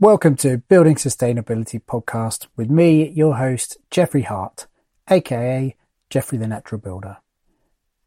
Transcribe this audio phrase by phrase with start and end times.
[0.00, 4.68] Welcome to Building Sustainability Podcast with me, your host, Jeffrey Hart,
[5.10, 5.74] aka
[6.08, 7.16] Jeffrey the Natural Builder.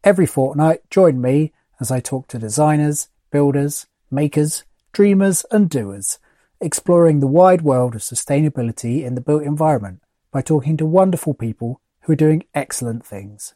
[0.01, 6.17] Every fortnight, join me as I talk to designers, builders, makers, dreamers, and doers,
[6.61, 11.81] exploring the wide world of sustainability in the built environment by talking to wonderful people
[12.03, 13.53] who are doing excellent things.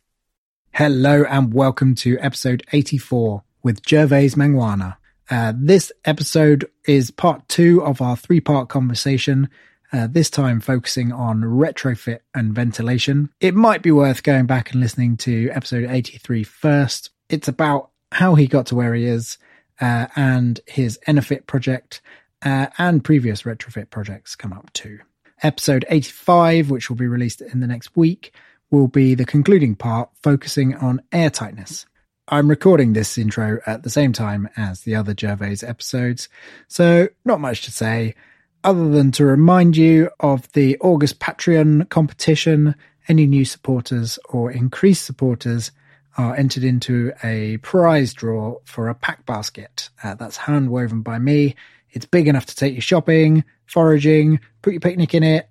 [0.73, 4.97] Hello, and welcome to episode 84 with Gervase Mangwana.
[5.29, 9.49] Uh, this episode is part two of our three part conversation,
[9.91, 13.29] uh, this time focusing on retrofit and ventilation.
[13.39, 17.09] It might be worth going back and listening to episode 83 first.
[17.29, 19.37] It's about how he got to where he is
[19.81, 22.01] uh, and his EnerPHit project
[22.43, 24.99] uh, and previous retrofit projects come up too.
[25.43, 28.33] Episode 85, which will be released in the next week,
[28.71, 31.85] will be the concluding part focusing on airtightness.
[32.27, 36.27] I'm recording this intro at the same time as the other Gervase episodes,
[36.67, 38.15] so not much to say
[38.63, 42.73] other than to remind you of the August Patreon competition.
[43.07, 45.71] Any new supporters or increased supporters
[46.17, 49.89] are entered into a prize draw for a pack basket.
[50.03, 51.53] Uh, that's hand woven by me.
[51.91, 55.47] It's big enough to take you shopping, foraging, put your picnic in it.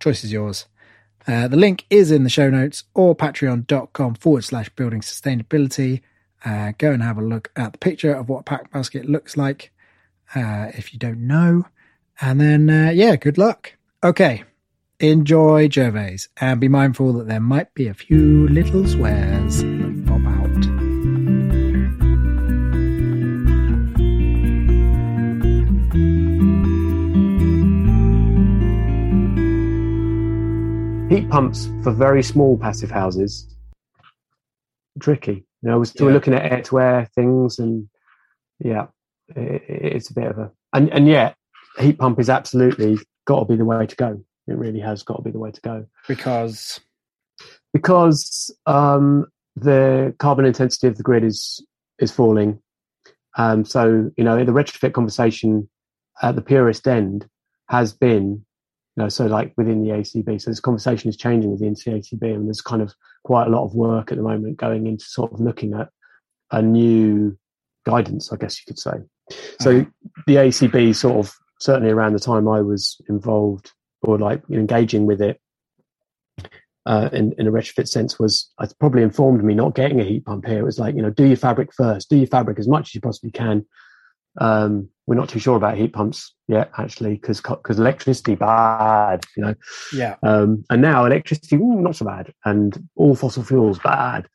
[0.00, 0.66] Choice is yours.
[1.28, 6.02] Uh, the link is in the show notes or patreon.com forward slash building sustainability.
[6.46, 9.36] Uh, go and have a look at the picture of what a pack basket looks
[9.36, 9.72] like
[10.36, 11.66] uh, if you don't know.
[12.20, 13.74] And then, uh, yeah, good luck.
[14.04, 14.44] Okay,
[15.00, 19.64] enjoy Gervase and be mindful that there might be a few little swears
[20.06, 20.46] pop out.
[31.08, 33.54] heat pumps for very small passive houses
[35.00, 36.14] tricky you know we're still Yeah.
[36.14, 37.88] looking at air to air things and
[38.58, 38.86] yeah
[39.34, 41.36] it, it's a bit of a and and yet
[41.78, 44.22] heat pump is absolutely got to be the way to go.
[44.46, 45.86] It really has got to be the way to go.
[46.06, 46.80] Because,
[47.72, 51.64] because um the carbon intensity of the grid is
[51.98, 52.60] is falling.
[53.36, 55.68] Um so you know the retrofit conversation
[56.22, 57.28] at the purest end
[57.68, 58.45] has been
[58.96, 62.22] you know, so like within the AECB, so this conversation is changing within the AECB,
[62.34, 65.32] and there's kind of quite a lot of work at the moment going into sort
[65.32, 65.88] of looking at
[66.50, 67.36] a new
[67.84, 68.92] guidance, I guess you could say.
[69.60, 69.86] So
[70.26, 75.20] the AECB sort of certainly around the time I was involved or like engaging with
[75.20, 75.40] it
[76.86, 80.24] uh, in, in a retrofit sense was it probably informed me not getting a heat
[80.24, 80.60] pump here.
[80.60, 82.94] It was like, you know, do your fabric first, do your fabric as much as
[82.94, 83.66] you possibly can.
[84.40, 89.44] Um, we're not too sure about heat pumps yet, actually, because because electricity bad, you
[89.44, 89.54] know.
[89.92, 94.26] yeah, Um, and now electricity, ooh, not so bad, and all fossil fuels bad.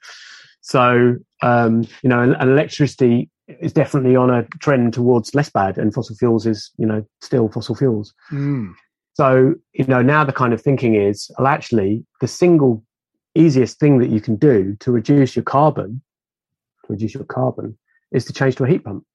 [0.61, 5.77] So um, you know, and, and electricity is definitely on a trend towards less bad,
[5.77, 8.13] and fossil fuels is you know still fossil fuels.
[8.31, 8.73] Mm.
[9.13, 12.83] So you know now the kind of thinking is, well, actually, the single
[13.35, 16.01] easiest thing that you can do to reduce your carbon,
[16.85, 17.77] to reduce your carbon,
[18.11, 19.05] is to change to a heat pump.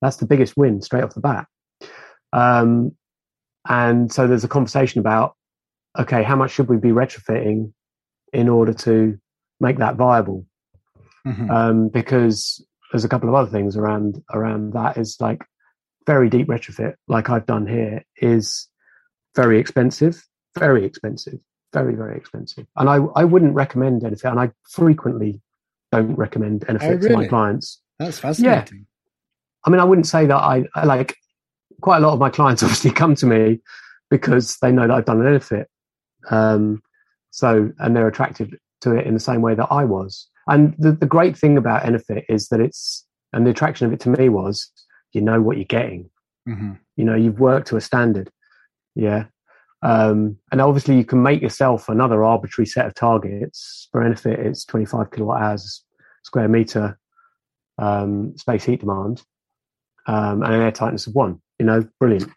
[0.00, 1.46] That's the biggest win straight off the bat.
[2.32, 2.92] Um,
[3.68, 5.34] and so there's a conversation about,
[5.98, 7.72] okay, how much should we be retrofitting
[8.32, 9.18] in order to
[9.60, 10.46] make that viable?
[11.26, 11.50] Mhm.
[11.50, 14.96] Um, because there's a couple of other things around around that.
[14.96, 15.44] Is like
[16.06, 18.68] very deep retrofit, like I've done here, is
[19.36, 20.26] very expensive,
[20.58, 21.38] very expensive,
[21.74, 22.66] very very expensive.
[22.76, 25.42] And I I wouldn't recommend EnerPHit, and I frequently
[25.92, 27.82] don't recommend EnerPHit Oh, to my clients.
[27.98, 28.86] That's fascinating.
[29.64, 31.16] I mean, I wouldn't say that I, I like
[31.80, 33.60] quite a lot of my clients obviously come to me
[34.10, 35.66] because they know that I've done an EnerPHit.
[36.30, 36.82] Um,
[37.30, 40.28] so, and they're attracted to it in the same way that I was.
[40.48, 44.00] And the, the great thing about EnerPHit is that it's, and the attraction of it
[44.00, 44.70] to me was,
[45.12, 46.10] you know what you're getting.
[46.46, 48.30] hmm You know, you've worked to a standard.
[48.94, 49.26] Yeah.
[49.82, 53.88] Um, and obviously you can make yourself another arbitrary set of targets.
[53.92, 55.84] For EnerPHit, it's 25 kilowatt hours
[56.22, 56.98] square meter
[57.78, 59.22] um, space heat demand
[60.06, 61.40] um, and an air tightness of one.
[61.58, 62.30] You know, brilliant.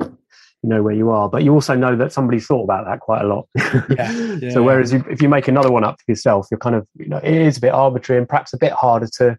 [0.00, 3.22] You know where you are, but you also know that somebody's thought about that quite
[3.22, 3.48] a lot.
[3.56, 4.50] Yeah, yeah.
[4.50, 7.08] so whereas you, if you make another one up for yourself, you're kind of you
[7.08, 9.38] know it is a bit arbitrary and perhaps a bit harder to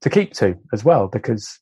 [0.00, 1.58] to keep to as well because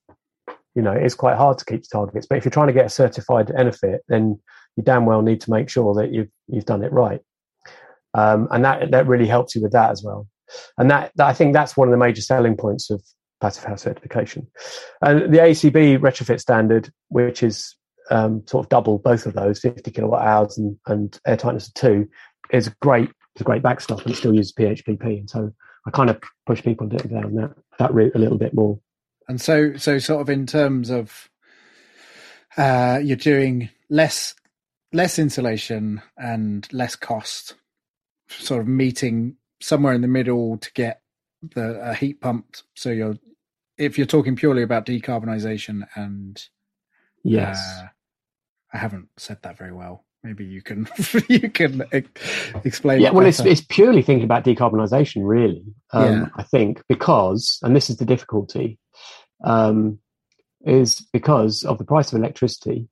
[0.77, 2.27] you know it's quite hard to keep to targets.
[2.29, 4.41] But if you're trying to get a certified EnerPHit, then
[4.77, 7.21] you damn well need to make sure that you've you've done it right,
[8.15, 10.29] um, and that that really helps you with that as well.
[10.79, 13.03] And that, that I think that's one of the major selling points of
[13.41, 14.47] passive house certification.
[15.03, 17.75] And the AECB retrofit standard, which is
[18.11, 21.75] um, sort of double both of those, 50 kilowatt hours and, and air tightness of
[21.75, 22.09] two,
[22.53, 23.11] is great.
[23.35, 25.03] It's a great backstop and it still uses PHPP.
[25.03, 25.53] And so
[25.87, 28.79] I kind of push people down that that route a little bit more.
[29.29, 31.29] And so, so sort of in terms of,
[32.57, 34.35] uh, you're doing less,
[34.93, 37.55] less insulation and less cost,
[38.29, 41.03] sort of meeting somewhere in the middle to get
[41.55, 42.65] the uh, heat pumped.
[42.75, 43.19] So you're,
[43.81, 46.43] if you're talking purely about decarbonisation and,
[47.25, 47.59] Yes.
[47.59, 47.87] uh,
[48.73, 50.05] I haven't said that very well.
[50.23, 50.87] Maybe you can,
[51.29, 51.83] you can
[52.65, 53.01] explain.
[53.01, 55.65] yeah, well, it's, it's purely thinking about decarbonisation, really.
[55.93, 56.27] Um, Yeah.
[56.37, 58.79] I think because, and this is the difficulty,
[59.45, 59.99] um,
[60.65, 62.89] is because of the price of electricity.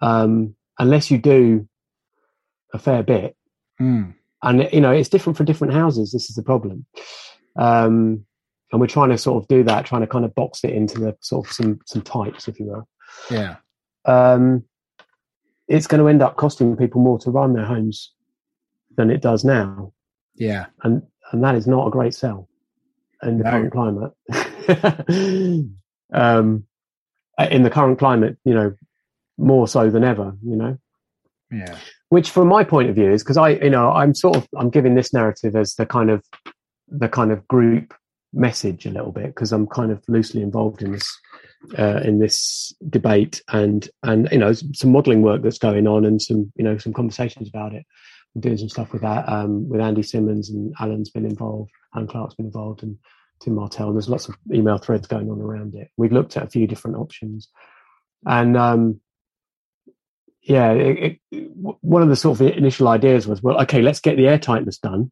[0.00, 1.68] Um, unless you do
[2.74, 3.36] a fair bit,
[3.80, 6.10] Mm, and you know it's different for different houses.
[6.12, 6.84] This is the problem,
[7.56, 8.25] um,
[8.72, 10.98] and we're trying to sort of do that, trying to kind of box it into
[10.98, 12.88] the sort of some some types, if you will.
[13.30, 13.56] yeah.
[14.04, 14.64] Um,
[15.68, 18.12] it's going to end up costing people more to run their homes
[18.96, 19.92] than it does now,
[20.36, 20.66] Yeah.
[20.84, 21.02] and
[21.32, 22.48] and that is not a great sell
[23.22, 23.50] in the No.
[23.50, 24.12] current climate.
[26.12, 26.64] um,
[27.50, 28.74] in the current climate, you know,
[29.38, 30.36] more so than ever.
[30.42, 30.78] You know,
[31.50, 31.76] Yeah.
[32.10, 34.70] which from my point of view is because I, you know, I'm sort of I'm
[34.70, 36.24] giving this narrative as the kind of
[36.88, 37.92] the kind of group
[38.36, 41.18] message a little bit because I'm kind of loosely involved in this
[41.78, 46.20] uh, in this debate and and you know some modelling work that's going on and
[46.20, 47.84] some you know some conversations about it.
[48.34, 52.06] I'm doing some stuff with that um, with Andy Simmonds and Alan's been involved, Alan
[52.06, 52.98] Clarke's been involved, and
[53.40, 53.88] Tim Martell.
[53.88, 55.90] And there's lots of email threads going on around it.
[55.96, 57.48] We've looked at a few different options,
[58.26, 59.00] and um,
[60.42, 64.16] yeah, it, it, one of the sort of initial ideas was, well, okay, let's get
[64.16, 65.10] the air tightness done,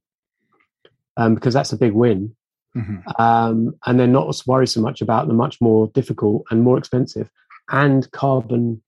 [1.16, 2.36] um, because that's a big win,
[2.74, 6.78] hmm um, and then not worry so much about the much more difficult and more
[6.78, 7.30] expensive
[7.70, 8.82] and carbon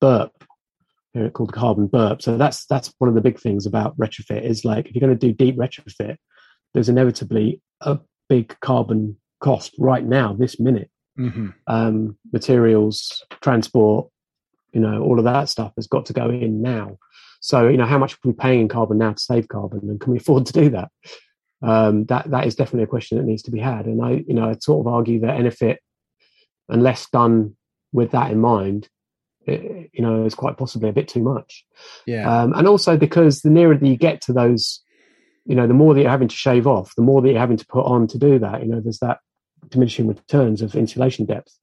[0.00, 0.44] burp.
[1.12, 2.22] Here it called carbon burp.
[2.22, 5.18] So that's that's one of the big things about retrofit is like if you're going
[5.18, 6.16] to do deep retrofit,
[6.74, 7.98] there's inevitably a
[8.28, 14.08] big carbon cost right now, this minute hmm um, materials, transport,
[14.72, 16.98] you know, all of that stuff has got to go in now.
[17.40, 20.00] So, you know, how much are we paying in carbon now to save carbon, and
[20.00, 20.90] can we afford to do that?
[21.66, 23.86] Um, that that is definitely a question that needs to be had.
[23.86, 25.78] And I, you know, I sort of argue that EnerPHit,
[26.68, 27.56] unless done
[27.92, 28.88] with that in mind,
[29.46, 31.64] it, you know, is quite possibly a bit too much.
[32.06, 32.42] Yeah.
[32.42, 34.82] Um, and also because the nearer that you get to those,
[35.44, 37.56] you know, the more that you're having to shave off, the more that you're having
[37.56, 38.62] to put on to do that.
[38.62, 39.18] You know, there's that
[39.68, 41.58] diminishing returns of insulation depth.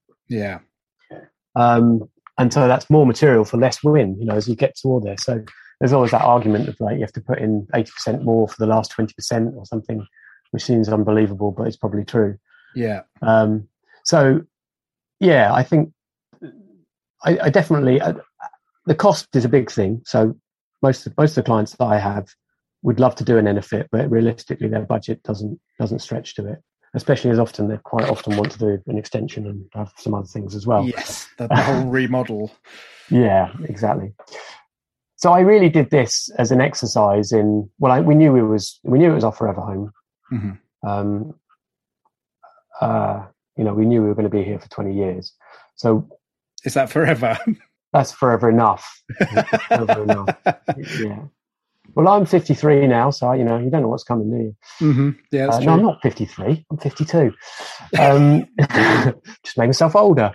[1.11, 1.19] yeah.
[1.55, 5.03] Um, and so that's more material for less wind, you know, as you get toward
[5.03, 5.17] there.
[5.17, 5.43] So
[5.79, 8.67] there's always that argument of like you have to put in 80% more for the
[8.67, 10.05] last 20% or something,
[10.51, 12.37] which seems unbelievable, but it's probably true.
[12.75, 13.01] Yeah.
[13.21, 13.67] Um,
[14.03, 14.41] so,
[15.19, 15.93] yeah, I think
[17.23, 18.13] I, I definitely uh,
[18.85, 20.01] the cost is a big thing.
[20.05, 20.35] So
[20.81, 22.27] most of, most of the clients that I have
[22.81, 26.59] would love to do an EnerPHit, but realistically, their budget doesn't doesn't stretch to it.
[26.95, 30.27] Especially as often they quite often want to do an extension and have some other
[30.27, 30.85] things as well.
[30.85, 31.27] Yes.
[31.39, 32.51] The, the whole remodel.
[33.09, 34.13] Yeah, exactly.
[35.23, 38.77] So I really did this as an exercise in well, I, we knew it was
[38.83, 39.91] we knew it was our forever home.
[40.29, 40.51] hmm
[40.85, 41.33] Um,
[42.81, 45.33] uh, you know, we knew we were going to be here for twenty years,
[45.75, 46.05] so
[46.65, 47.39] Is that forever?
[47.93, 48.83] that's forever enough.
[49.69, 50.35] forever enough.
[50.99, 51.19] Yeah.
[51.95, 54.55] Well, I'm 53 now, so you know you don't know what's coming, do you?
[54.87, 55.09] Mm-hmm.
[55.31, 56.65] Yeah, uh, no, I'm not 53.
[56.71, 57.31] I'm 52.
[57.99, 58.47] Um,
[59.43, 60.33] just make myself older.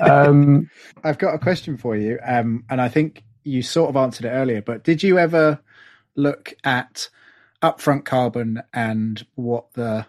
[0.00, 0.70] Um,
[1.04, 4.30] I've got a question for you, um, and I think you sort of answered it
[4.30, 4.60] earlier.
[4.60, 5.60] But did you ever
[6.14, 7.08] look at
[7.62, 10.06] upfront carbon and what the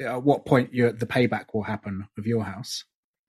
[0.00, 2.84] at what point you the payback will happen of your house?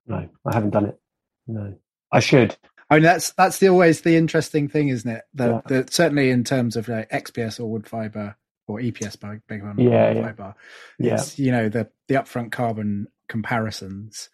[0.06, 1.00] No, I haven't done it.
[1.48, 1.76] No,
[2.12, 2.58] I should.
[2.90, 5.24] I mean, that's that's the, always the interesting thing, isn't it?
[5.34, 5.84] That yeah.
[5.90, 8.36] certainly in terms of like XPS or wood fiber
[8.68, 10.22] or EPS, by big one, yeah, yeah.
[10.22, 10.56] fiber,
[11.00, 11.24] yeah.
[11.36, 14.30] you know the the upfront carbon comparisons.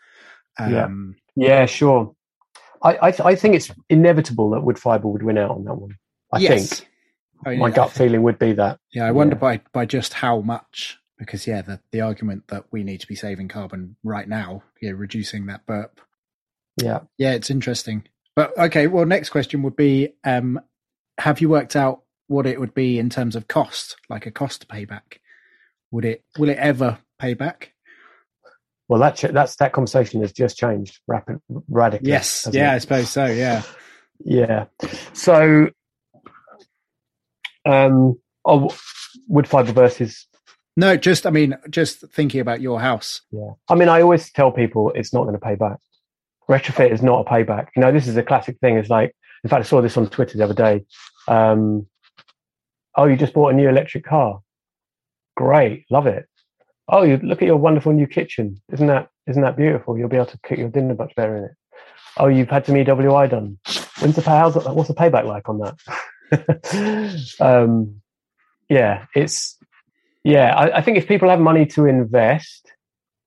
[0.59, 2.15] Um, yeah, yeah, sure.
[2.83, 5.75] I I, th- I, think it's inevitable that wood fiber would win out on that
[5.75, 5.97] one.
[6.31, 6.79] I yes.
[6.79, 6.89] think.
[7.45, 8.79] I mean, My gut feeling would be that.
[8.93, 12.83] Yeah, I wonder by by just how much because yeah, the the argument that we
[12.83, 16.01] need to be saving carbon right now, yeah, reducing that burp.
[16.81, 18.03] Yeah, yeah, it's interesting.
[18.35, 20.59] But okay, well, next question would be: um,
[21.19, 24.67] Have you worked out what it would be in terms of cost, like a cost
[24.67, 25.19] payback?
[25.91, 27.72] Would it will it ever pay back?
[28.93, 32.09] Well, that that's that conversation has just changed rapid, radically.
[32.09, 32.75] Yes, yeah, it?
[32.75, 33.25] I suppose so.
[33.25, 33.63] Yeah,
[34.23, 34.65] yeah.
[35.13, 35.69] So,
[37.65, 38.75] um, oh,
[39.27, 40.27] wood fiber versus
[40.77, 43.21] no, just I mean, just thinking about your house.
[43.31, 45.79] Yeah, I mean, I always tell people it's not going to pay back
[46.49, 47.67] retrofit is not a payback.
[47.75, 48.77] You know, this is a classic thing.
[48.77, 50.85] It's like, in fact, I saw this on Twitter the other day.
[51.27, 51.87] Um,
[52.95, 54.41] oh, you just bought a new electric car.
[55.35, 56.27] Great, love it.
[56.89, 58.61] Oh, you look at your wonderful new kitchen.
[58.71, 59.97] Isn't that isn't that beautiful?
[59.97, 61.51] You'll be able to cook your dinner much better in it.
[62.17, 63.57] Oh, you've had some EWI done.
[63.99, 64.41] When's the pay?
[64.41, 67.35] What's the payback like on that?
[67.39, 68.01] um,
[68.69, 69.57] yeah, it's
[70.23, 70.55] yeah.
[70.55, 72.71] I, I think if people have money to invest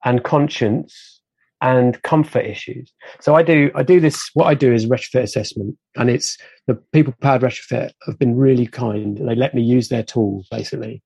[0.05, 1.21] and conscience
[1.61, 2.93] and comfort issues.
[3.21, 4.31] So I do I do this.
[4.35, 6.37] What I do is retrofit assessment, and it's
[6.67, 9.17] the people powered retrofit have been really kind.
[9.17, 11.03] They let me use their tool basically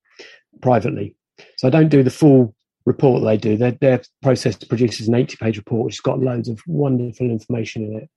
[0.61, 1.16] privately.
[1.56, 2.54] So I don't do the full
[2.87, 3.56] report they do.
[3.56, 7.85] Their, their process produces an 80 page report, which has got loads of wonderful information
[7.85, 8.11] in it.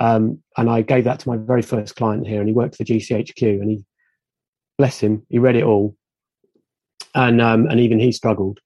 [0.00, 2.84] Um, and I gave that to my very first client here, and he worked for
[2.84, 3.84] GCHQ, and he,
[4.76, 5.96] bless him, he read it all,
[7.14, 8.58] and um, and even he struggled.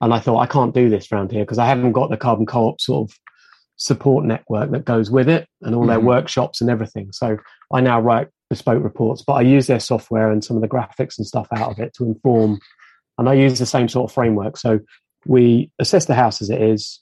[0.00, 2.46] And I thought, I can't do this around here because I haven't got the carbon
[2.46, 3.16] co-op sort of
[3.76, 5.90] support network that goes with it and all mm-hmm.
[5.90, 7.12] their workshops and everything.
[7.12, 7.38] So
[7.72, 11.16] I now write bespoke reports, but I use their software and some of the graphics
[11.18, 12.58] and stuff out of it to inform.
[13.18, 14.56] And I use the same sort of framework.
[14.56, 14.80] So
[15.26, 17.00] we assess the house as it is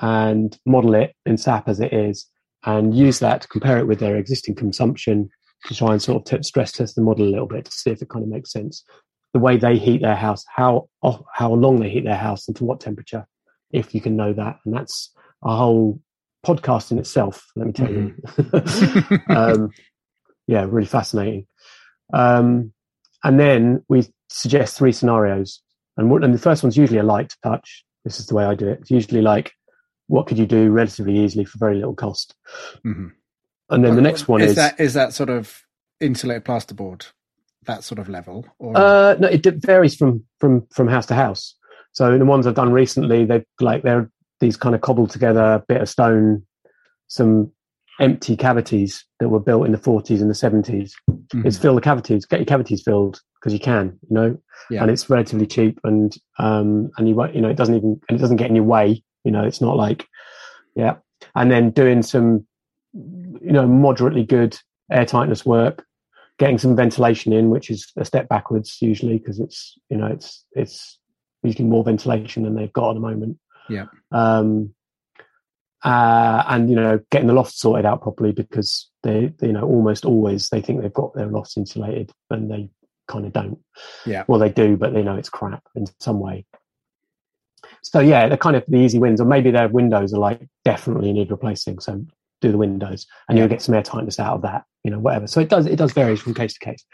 [0.00, 2.26] and model it in SAP as it is
[2.64, 5.30] and use that to compare it with their existing consumption
[5.66, 7.90] to try and sort of t- stress test the model a little bit to see
[7.90, 8.84] if it kind of makes sense
[9.32, 10.88] the way they heat their house, how
[11.32, 13.26] how long they heat their house, and to what temperature,
[13.70, 14.58] if you can know that.
[14.64, 15.12] And that's
[15.42, 16.00] a whole
[16.44, 17.46] podcast in itself.
[17.56, 19.16] Let me tell mm-hmm.
[19.16, 19.34] you.
[19.34, 19.70] um,
[20.46, 21.46] yeah, really fascinating.
[22.12, 22.72] Um,
[23.24, 25.60] and then we suggest three scenarios,
[25.96, 27.84] and, and the first one's usually a light touch.
[28.04, 28.80] This is the way I do it.
[28.80, 29.52] It's usually like,
[30.08, 32.34] what could you do relatively easily for very little cost?
[32.84, 33.08] Mm-hmm.
[33.70, 35.62] And then the next one is, is that is that sort of
[36.00, 37.06] insulated plasterboard
[37.66, 38.46] that sort of level?
[38.58, 38.76] Or?
[38.76, 41.54] Uh, no, it varies from from from house to house.
[41.92, 44.10] So the ones I've done recently, they've like they're
[44.40, 46.44] these kind of cobbled together bit of stone,
[47.06, 47.52] some
[48.02, 50.92] empty cavities that were built in the 40s and the 70s.
[51.10, 51.46] Mm-hmm.
[51.46, 54.38] It's fill the cavities, get your cavities filled because you can, you know,
[54.70, 54.82] yeah.
[54.82, 58.20] and it's relatively cheap and um and you you know it doesn't even and it
[58.20, 59.02] doesn't get in your way.
[59.24, 60.06] You know, it's not like
[60.74, 60.96] yeah.
[61.34, 62.46] And then doing some
[62.92, 64.58] you know moderately good
[64.90, 65.86] air tightness work
[66.38, 70.44] getting some ventilation in, which is a step backwards usually because it's you know it's
[70.52, 70.98] it's
[71.42, 73.38] usually more ventilation than they've got at the moment.
[73.68, 73.86] Yeah.
[74.10, 74.74] Um,
[75.84, 79.64] uh, and you know getting the loft sorted out properly because they, they, you know
[79.64, 82.70] almost always they think they've got their loft insulated and they
[83.08, 83.58] kind of don't.
[84.06, 84.24] Yeah.
[84.26, 86.46] Well, they do, but they know it's crap in some way.
[87.82, 91.12] So yeah, they're kind of the easy wins, or maybe their windows are like definitely
[91.12, 91.80] need replacing.
[91.80, 92.04] So
[92.40, 93.42] do the windows, and yeah.
[93.42, 94.64] you'll get some air tightness out of that.
[94.84, 95.26] You know, whatever.
[95.26, 96.84] So it does it does vary from case to case.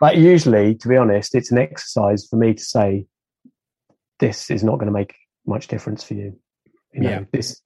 [0.00, 3.06] But usually, to be honest, it's an exercise for me to say
[4.18, 5.14] this is not going to make
[5.46, 6.38] much difference for you.
[6.92, 7.24] You know, yeah.
[7.32, 7.60] this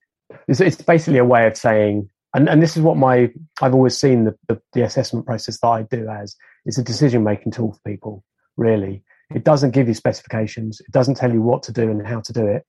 [0.49, 3.97] it's, it's basically a way of saying, and, and this is what my I've always
[3.97, 7.73] seen the, the, the assessment process that I do as it's a decision making tool
[7.73, 8.25] for people.
[8.57, 9.03] Really,
[9.35, 10.81] it doesn't give you specifications.
[10.81, 12.65] It doesn't tell you what to do and how to do it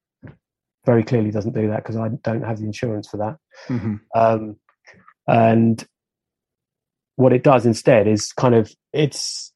[0.85, 3.37] very clearly doesn't do that because I don't have the insurance for that.
[3.67, 3.95] Mm-hmm.
[4.15, 4.55] Um,
[5.27, 5.85] and
[7.15, 9.53] what it does instead is kind of it's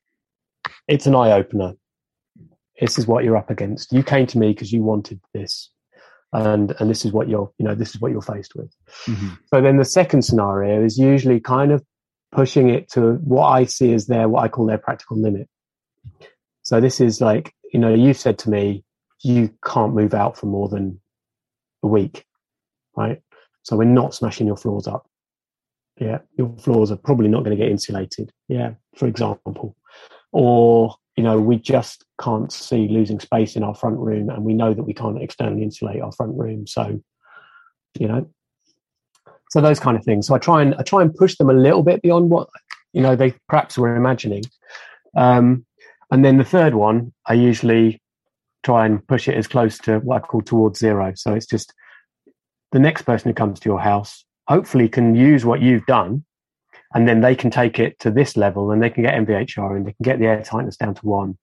[0.87, 1.73] it's an eye opener.
[2.79, 3.91] This is what you're up against.
[3.91, 5.71] You came to me because you wanted this,
[6.33, 8.73] and and this is what you're you know this is what you're faced with.
[9.05, 9.29] Mm-hmm.
[9.53, 11.83] So then the second scenario is usually kind of
[12.31, 15.47] pushing it to what I see as their what I call their practical limit.
[16.63, 18.83] So this is like you know you've said to me
[19.21, 20.99] you can't move out for more than
[21.83, 22.25] a week,
[22.95, 23.21] right?
[23.63, 25.07] So we're not smashing your floors up.
[25.99, 28.31] Yeah, your floors are probably not going to get insulated.
[28.49, 29.75] Yeah, for example,
[30.33, 34.53] or you know we just can't see losing space in our front room, and we
[34.53, 36.67] know that we can't externally insulate our front room.
[36.67, 37.01] So
[37.99, 38.29] you know
[39.51, 40.27] so those kind of things.
[40.27, 42.49] So I try and I try and push them a little bit beyond what
[42.93, 44.43] you know they perhaps were imagining.
[45.15, 45.65] Um,
[46.11, 48.01] and then the third one, I usually
[48.63, 51.13] try and push it as close to what I call towards zero.
[51.15, 51.73] So it's just
[52.71, 56.23] the next person who comes to your house hopefully can use what you've done
[56.95, 59.85] and then they can take it to this level and they can get MVHR and
[59.85, 61.37] they can get the air tightness down to one.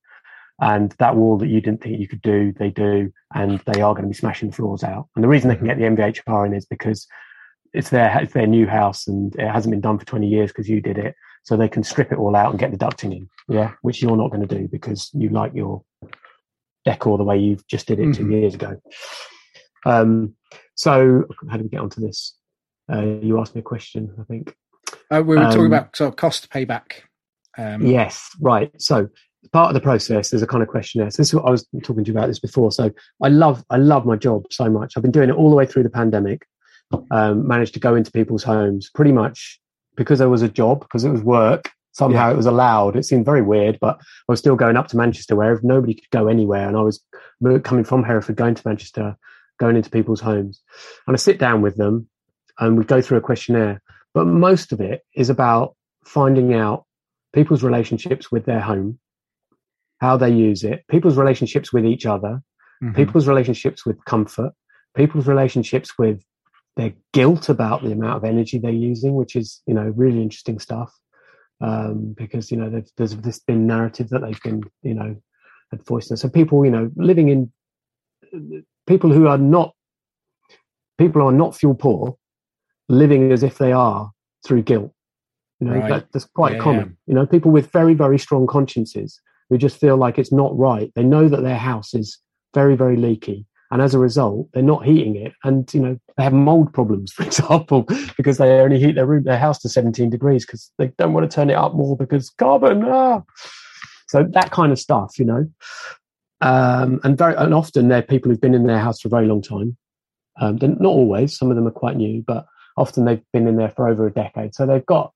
[0.61, 3.95] And that wall that you didn't think you could do, they do, and they are
[3.95, 5.09] going to be smashing the floors out.
[5.15, 7.07] And the reason they can get the MVHR in is because
[7.73, 10.69] it's their it's their new house and it hasn't been done for 20 years because
[10.69, 13.29] you did it so they can strip it all out and get the ducting in
[13.49, 15.83] yeah which you're not going to do because you like your
[16.85, 18.29] decor the way you just did it mm-hmm.
[18.29, 18.81] two years ago
[19.87, 20.35] um
[20.75, 22.37] so how do we get onto this
[22.93, 24.55] uh, you asked me a question i think
[25.13, 27.03] uh, we were um, talking about sort of cost payback
[27.59, 29.09] um, yes right so
[29.53, 31.67] part of the process there's a kind of questionnaire so this is what i was
[31.83, 32.91] talking to you about this before so
[33.23, 35.67] i love i love my job so much i've been doing it all the way
[35.67, 36.47] through the pandemic
[37.11, 39.61] um, managed to go into people's homes pretty much
[39.97, 41.71] because there was a job, because it was work.
[41.93, 42.33] Somehow yeah.
[42.33, 42.97] it was allowed.
[42.97, 46.09] It seemed very weird, but I was still going up to Manchester where nobody could
[46.11, 46.67] go anywhere.
[46.67, 47.05] And I was
[47.65, 49.17] coming from Hereford, going to Manchester,
[49.61, 50.63] going into people's homes.
[51.07, 52.09] And I sit down with them
[52.59, 53.83] and we go through a questionnaire.
[54.15, 56.85] But most of it is about finding out
[57.33, 58.99] people's relationships with their home,
[60.01, 62.43] how they use it, people's relationships with each other,
[62.83, 62.95] mm-hmm.
[62.95, 64.53] people's relationships with comfort,
[64.95, 66.23] people's relationships with
[66.77, 70.59] their guilt about the amount of energy they're using, which is you know really interesting
[70.59, 70.93] stuff.
[71.61, 75.17] Um, because you know there's this been narrative that they've been you know
[75.71, 76.17] had voiced.
[76.17, 79.73] So people you know living in people who are not
[80.99, 82.17] people who are not fuel poor,
[82.93, 84.11] living as if they are
[84.47, 84.93] through guilt.
[85.61, 85.89] You know right.
[85.89, 86.97] that, that's quite yeah, common.
[87.07, 90.91] You know people with very very strong consciences who just feel like it's not right.
[90.95, 92.19] They know that their house is
[92.55, 96.23] very very leaky and as a result they're not heating it and you know they
[96.23, 100.11] have mold problems for example because they only heat their room their house to 17
[100.11, 103.23] degrees because they don't want to turn it up more because carbon ah.
[104.09, 105.51] so that kind of stuff you know
[106.43, 109.27] um, and very and often they're people who've been in their house for a very
[109.27, 109.77] long time
[110.41, 113.71] um, not always some of them are quite new but often they've been in there
[113.71, 115.13] for over a decade so they've got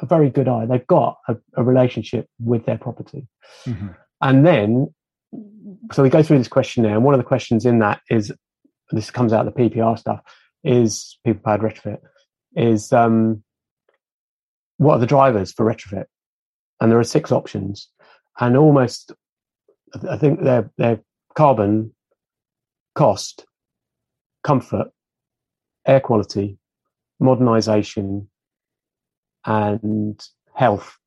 [0.00, 3.26] a very good eye they've got a, a relationship with their property
[3.66, 3.88] mm-hmm.
[4.22, 4.92] and then
[5.92, 8.32] so we go through this questionnaire, and one of the questions in that is
[8.90, 10.20] this comes out of the PPR stuff
[10.64, 11.98] is people powered retrofit
[12.56, 13.42] is um,
[14.78, 16.06] what are the drivers for retrofit?
[16.80, 17.88] And there are six options,
[18.38, 19.12] and almost
[20.08, 21.00] I think they're they're
[21.34, 21.94] carbon,
[22.94, 23.44] cost,
[24.42, 24.88] comfort,
[25.86, 26.58] air quality,
[27.20, 28.28] modernization,
[29.44, 30.20] and
[30.54, 30.98] health,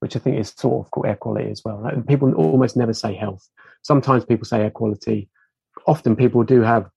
[0.00, 1.88] which I think is sort of called air quality as well.
[2.06, 3.48] People almost never say health
[3.82, 5.28] sometimes people say air quality.
[5.86, 6.90] Often people do have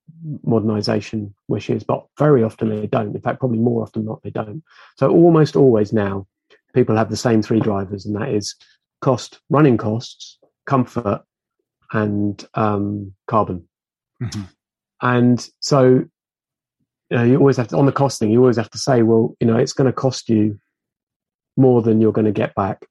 [0.44, 3.14] modernization wishes, but very often they don't.
[3.14, 4.62] In fact, probably more often not, they don't.
[4.96, 6.26] So almost always now,
[6.74, 8.54] people have the same three drivers, and that is
[9.00, 11.22] cost, running costs, comfort,
[11.92, 13.68] and um, carbon.
[14.22, 14.42] Mm-hmm.
[15.00, 16.04] And so
[17.12, 19.36] you, know, you always have to, on the costing, you always have to say, well,
[19.38, 20.58] you know, it's going to cost you
[21.58, 22.86] more than you're going to get back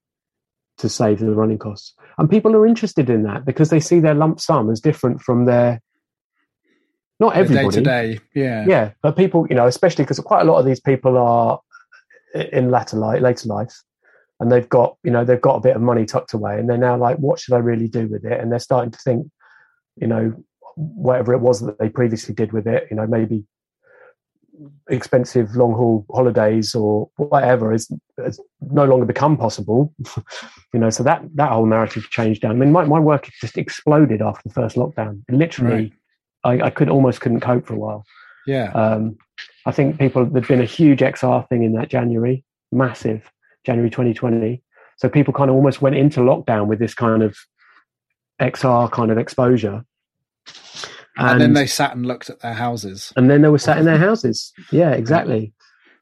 [0.77, 1.95] to save the running costs.
[2.19, 5.45] And people are interested in that because they see their lump sum as different from
[5.45, 5.81] their
[7.19, 8.91] not everybody day to day, yeah, yeah.
[9.01, 11.59] But people, you know, especially because quite a lot of these people are
[12.35, 13.73] in later life, later life,
[14.39, 16.77] and they've got, you know, they've got a bit of money tucked away, and they're
[16.77, 18.39] now like, what should I really do with it?
[18.39, 19.27] And they're starting to think,
[19.97, 20.33] you know,
[20.75, 23.45] whatever it was that they previously did with it, you know, maybe
[24.89, 28.39] expensive long haul holidays or whatever is, has
[28.71, 29.93] no longer become possible.
[30.73, 32.51] you know, so that that whole narrative changed down.
[32.51, 35.21] I mean, my, my work just exploded after the first lockdown.
[35.29, 35.93] Literally,
[36.43, 36.61] right.
[36.61, 38.05] I, I could almost couldn't cope for a while.
[38.47, 38.71] Yeah.
[38.71, 39.17] Um,
[39.65, 43.31] I think people there'd been a huge XR thing in that January, massive
[43.65, 44.61] January 2020.
[44.97, 47.37] So people kind of almost went into lockdown with this kind of
[48.39, 49.85] XR kind of exposure.
[51.17, 53.11] And, and, then they sat and looked at their houses.
[53.15, 54.53] And then they were sat in their houses.
[54.71, 55.53] Yeah, exactly.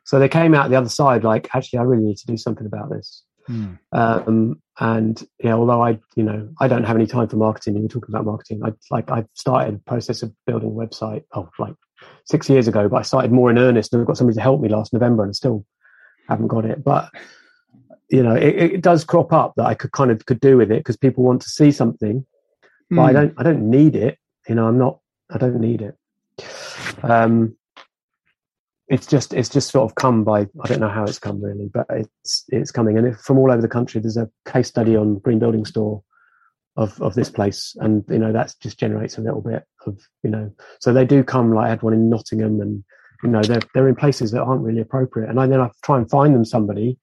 [0.03, 2.65] So they came out the other side like, actually, I really need to do something
[2.65, 3.23] about this.
[3.49, 3.73] Hmm.
[3.91, 7.75] Um, and yeah, although I, you know, I don't have any time for marketing.
[7.75, 8.61] You were talking about marketing.
[8.63, 11.23] I like I started a process of building a website.
[11.33, 11.73] Oh, like
[12.25, 13.91] six years ago, but I started more in earnest.
[13.91, 15.65] And I've got somebody to help me last November, and still
[16.27, 16.83] haven't got it.
[16.83, 17.09] But
[18.09, 20.71] you know, it, it, does crop up that I could kind of could do with
[20.71, 22.25] it because people want to see something,
[22.89, 23.03] but mm.
[23.03, 23.13] I hmm.
[23.15, 23.33] don't.
[23.37, 24.17] I don't need it.
[24.47, 24.99] You know, I'm not.
[25.29, 25.95] I don't need it.
[27.03, 27.55] Um,
[28.87, 30.47] it's just it's just sort of come by.
[30.61, 33.61] I don't know how it's come really, but it's it's coming, and from all over
[33.61, 34.01] the country.
[34.01, 36.03] There's a case study on Green Building Store
[36.75, 40.29] of of this place, and you know that just generates a little bit of you
[40.29, 40.51] know.
[40.79, 41.53] So they do come.
[41.53, 42.83] Like I had one in Nottingham, and
[43.23, 45.97] you know they're they're in places that aren't really appropriate, and I then I try
[45.97, 46.97] and find them somebody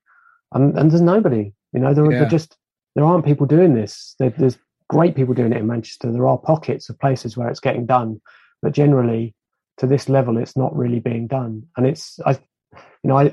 [0.52, 1.52] and, and there's nobody.
[1.72, 2.20] You know, there, yeah.
[2.20, 2.56] there just
[2.94, 4.14] there aren't people doing this.
[4.18, 6.12] There, there's great people doing it in Manchester.
[6.12, 8.20] There are pockets of places where it's getting done,
[8.62, 9.34] but generally,
[9.78, 11.64] to this level, it's not really being done.
[11.76, 12.32] And it's, I,
[12.72, 13.24] you know, I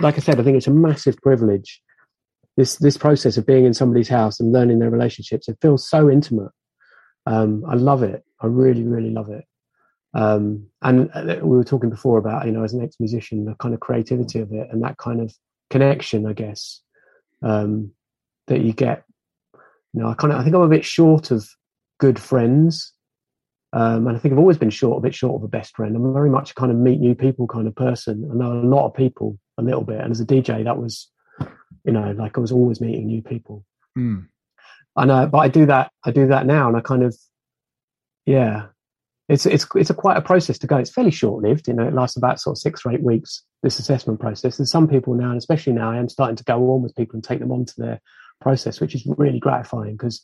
[0.00, 1.80] like I said, I think it's a massive privilege.
[2.56, 5.48] This this process of being in somebody's house and learning their relationships.
[5.48, 6.52] It feels so intimate.
[7.26, 8.24] Um, I love it.
[8.40, 9.44] I really, really love it.
[10.14, 13.74] Um, and uh, we were talking before about, you know, as an ex-musician, the kind
[13.74, 15.34] of creativity of it and that kind of
[15.68, 16.80] connection, I guess,
[17.42, 17.92] um,
[18.46, 19.04] that you get.
[19.96, 21.48] You know, I kind of I think I'm a bit short of
[21.98, 22.92] good friends,
[23.72, 25.96] um, and I think I've always been short, a bit short of a best friend.
[25.96, 28.28] I'm very much a kind of meet new people kind of person.
[28.30, 31.10] I know a lot of people a little bit, and as a DJ, that was,
[31.84, 33.64] you know, like I was always meeting new people.
[33.98, 34.26] Mm.
[34.96, 35.90] I know, but I do that.
[36.04, 37.16] I do that now, and I kind of,
[38.26, 38.66] yeah,
[39.30, 40.76] it's it's it's a quite a process to go.
[40.76, 41.68] It's fairly short lived.
[41.68, 43.42] You know, it lasts about sort of six or eight weeks.
[43.62, 44.58] This assessment process.
[44.58, 47.16] And some people now, and especially now, I am starting to go on with people
[47.16, 48.00] and take them on to their
[48.40, 50.22] process, which is really gratifying because,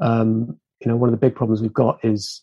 [0.00, 2.42] um, you know, one of the big problems we've got is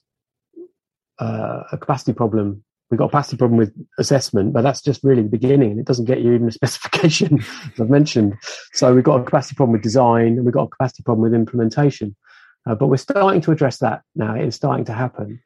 [1.19, 2.63] uh, a capacity problem.
[2.89, 5.85] We've got a capacity problem with assessment, but that's just really the beginning, and it
[5.85, 7.39] doesn't get you even a specification,
[7.73, 8.35] as I've mentioned.
[8.73, 11.33] So we've got a capacity problem with design, and we've got a capacity problem with
[11.33, 12.15] implementation.
[12.65, 14.35] Uh, but we're starting to address that now.
[14.35, 15.41] It's starting to happen.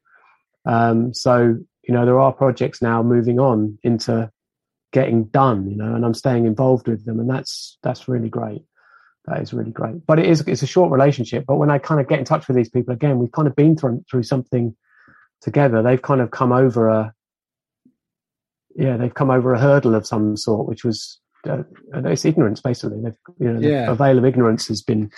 [0.65, 4.29] Um, so you know there are projects now moving on into
[4.91, 8.63] getting done, you know, and I'm staying involved with them, and that's that's really great.
[9.28, 10.06] That is really great.
[10.06, 11.46] But it is it's a short relationship.
[11.46, 13.56] But when I kind of get in touch with these people again, we've kind of
[13.56, 14.76] been through through something
[15.42, 15.84] together.
[15.84, 17.13] They've kind of come over a
[18.76, 21.63] yeah, they've come over a hurdle of some sort, which was uh,
[21.94, 23.02] it's ignorance basically.
[23.02, 23.88] They've, you know, yeah.
[23.88, 25.12] the veil of ignorance has been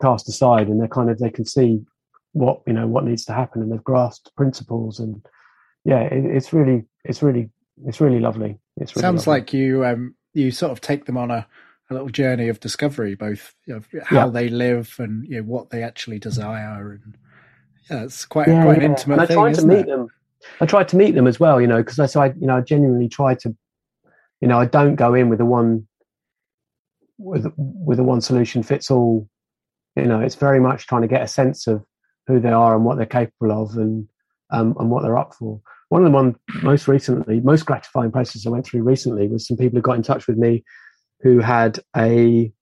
[0.00, 1.82] cast aside, and they're kind of they can see
[2.32, 5.24] what you know what needs to happen, and they've grasped principles, and
[5.84, 7.50] yeah, it, it's really it's really
[7.86, 8.58] it's really lovely.
[8.76, 9.40] It's really sounds lovely.
[9.40, 11.46] like you um you sort of take them on a,
[11.90, 14.30] a little journey of discovery, both you know, how yeah.
[14.30, 17.16] they live and you know what they actually desire, and
[17.90, 18.84] yeah, it's quite yeah, quite yeah.
[18.84, 19.38] an intimate and I thing.
[19.38, 19.86] I tried to meet it?
[19.86, 20.08] them.
[20.60, 22.56] I tried to meet them as well, you know, because I so I you know
[22.56, 23.54] I genuinely try to,
[24.40, 25.86] you know, I don't go in with a one
[27.18, 29.28] with with a one solution fits all.
[29.96, 31.84] You know, it's very much trying to get a sense of
[32.26, 34.08] who they are and what they're capable of and
[34.50, 35.60] um, and what they're up for.
[35.88, 39.58] One of the one most recently, most gratifying process I went through recently was some
[39.58, 40.64] people who got in touch with me
[41.22, 42.52] who had a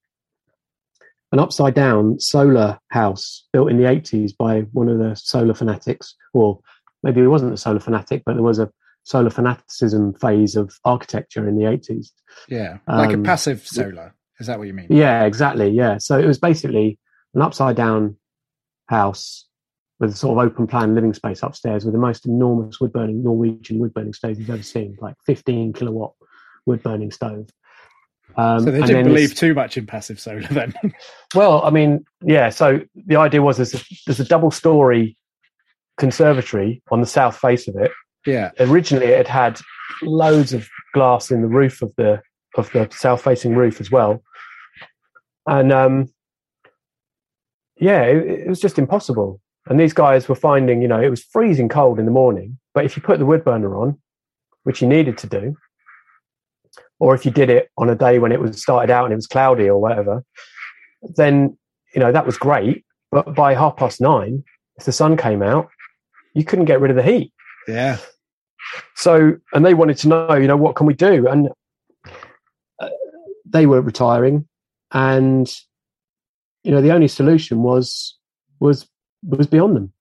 [1.33, 6.17] an upside down solar house built in the 80s by one of the solar fanatics,
[6.35, 6.61] or
[7.03, 8.71] maybe it wasn't a solar fanatic, but there was a
[9.05, 12.09] solar fanaticism phase of architecture in the 80s.
[12.49, 14.15] Yeah, like um, a passive solar.
[14.41, 14.87] Is that what you mean?
[14.89, 15.69] Yeah, exactly.
[15.69, 15.99] Yeah.
[15.99, 16.99] So it was basically
[17.35, 18.17] an upside down
[18.87, 19.47] house
[20.01, 23.23] with a sort of open plan living space upstairs with the most enormous wood burning
[23.23, 26.15] Norwegian wood burning stove you've ever seen, like 15 kilowatt
[26.65, 27.51] wood burning stove.
[28.37, 30.75] Um, so they didn't believe too much in passive solar then.
[31.35, 32.49] well, I mean, yeah.
[32.49, 35.17] So the idea was there's a, there's a double story
[35.99, 37.91] conservatory on the south face of it.
[38.27, 38.51] Yeah.
[38.61, 39.61] Originally, it had
[40.03, 42.21] loads of glass in the roof of the
[42.57, 44.23] of the south facing roof as well,
[45.47, 46.13] and um,
[47.81, 49.41] yeah, it, it was just impossible.
[49.67, 52.85] And these guys were finding, you know, it was freezing cold in the morning, but
[52.85, 53.99] if you put the wood burner on,
[54.65, 55.57] which you needed to do,
[57.01, 59.17] or if you did it on a day when it was started out and it
[59.17, 60.23] was cloudy or whatever,
[61.17, 61.57] then
[61.95, 62.85] you know that was great.
[63.11, 64.45] But by half past nine,
[64.77, 65.69] if the sun came out,
[66.35, 67.33] you couldn't get rid of the heat.
[67.67, 67.99] Yeah.
[68.95, 71.27] So, and they wanted to know, you know, what can we do?
[71.27, 71.49] And
[72.79, 72.89] uh,
[73.45, 74.47] they were retiring,
[74.93, 75.53] and
[76.63, 78.17] you know, the only solution was
[78.61, 78.87] was
[79.23, 79.93] was beyond them.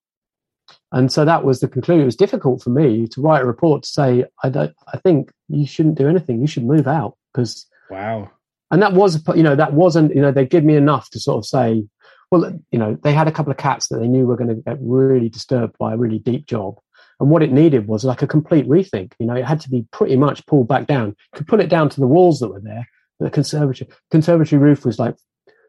[0.92, 2.02] And so that was the conclusion.
[2.02, 5.32] It was difficult for me to write a report to say, I don't, I think
[5.48, 6.42] you shouldn't do anything.
[6.42, 8.30] You should move out because wow.
[8.72, 11.40] And that was, you know, that wasn't, you know, they give me enough to sort
[11.40, 11.86] of say,
[12.32, 14.62] well, you know, they had a couple of cats that they knew were going to
[14.62, 16.76] get really disturbed by a really deep job.
[17.20, 19.14] And what it needed was like a complete rethink.
[19.20, 21.16] You know, it had to be pretty much pulled back down.
[21.34, 22.88] Could pull it down to the walls that were there.
[23.20, 25.16] The conservatory conservatory roof was like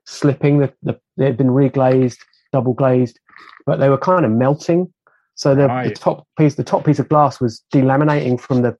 [0.04, 0.59] slipping.
[0.59, 2.18] The, the, it had been reglazed,
[2.52, 3.18] double glazed
[3.66, 4.92] but they were kind of melting.
[5.40, 5.88] So the, right.
[5.88, 8.76] the top piece, the top piece of glass was delaminating from the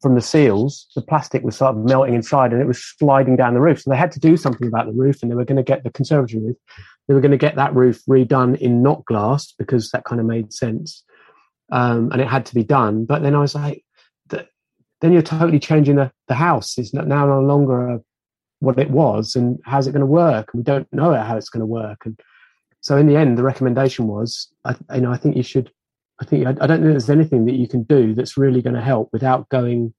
[0.00, 3.54] from the seals, the plastic was sort of melting inside and it was sliding down
[3.54, 3.80] the roof.
[3.80, 5.84] So they had to do something about the roof and they were going to get
[5.84, 6.56] the conservatory roof.
[7.06, 10.26] They were going to get that roof redone in not glass because that kind of
[10.26, 11.04] made sense.
[11.70, 13.04] Um, and it had to be done.
[13.04, 13.84] But then I was like,
[14.28, 16.76] then you're totally changing the, the house.
[16.76, 18.00] It's now no longer a,
[18.58, 20.50] what it was and how's it going to work?
[20.52, 22.04] And we don't know how it's going to work.
[22.04, 22.18] And
[22.82, 25.72] so in the end, the recommendation was, I, you know, I think you should
[26.22, 28.76] I think I, I don't think there's anything that you can do that's really going
[28.76, 29.92] to help without going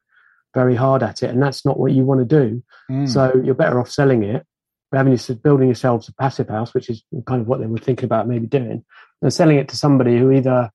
[0.54, 2.63] very hard at it, and that's not what you want to do.
[2.89, 3.10] Mm.
[3.10, 4.46] So you're better off selling it,
[4.93, 8.28] having building yourselves a passive house, which is kind of what they were thinking about
[8.28, 8.86] maybe doing,
[9.22, 10.72] and selling it to somebody who either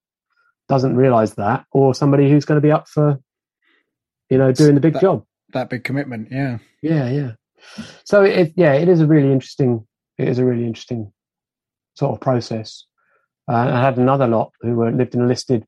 [0.68, 3.18] doesn't realize that or somebody who's going to be up for,
[4.28, 5.24] you know, doing the big that, job.
[5.54, 7.32] That big commitment, yeah, yeah, yeah.
[8.04, 9.86] So it, yeah, it is a really interesting.
[10.18, 11.12] It is a really interesting
[11.98, 12.84] sort of process.
[13.50, 15.64] Uh, I had another lot who were, lived in a listed,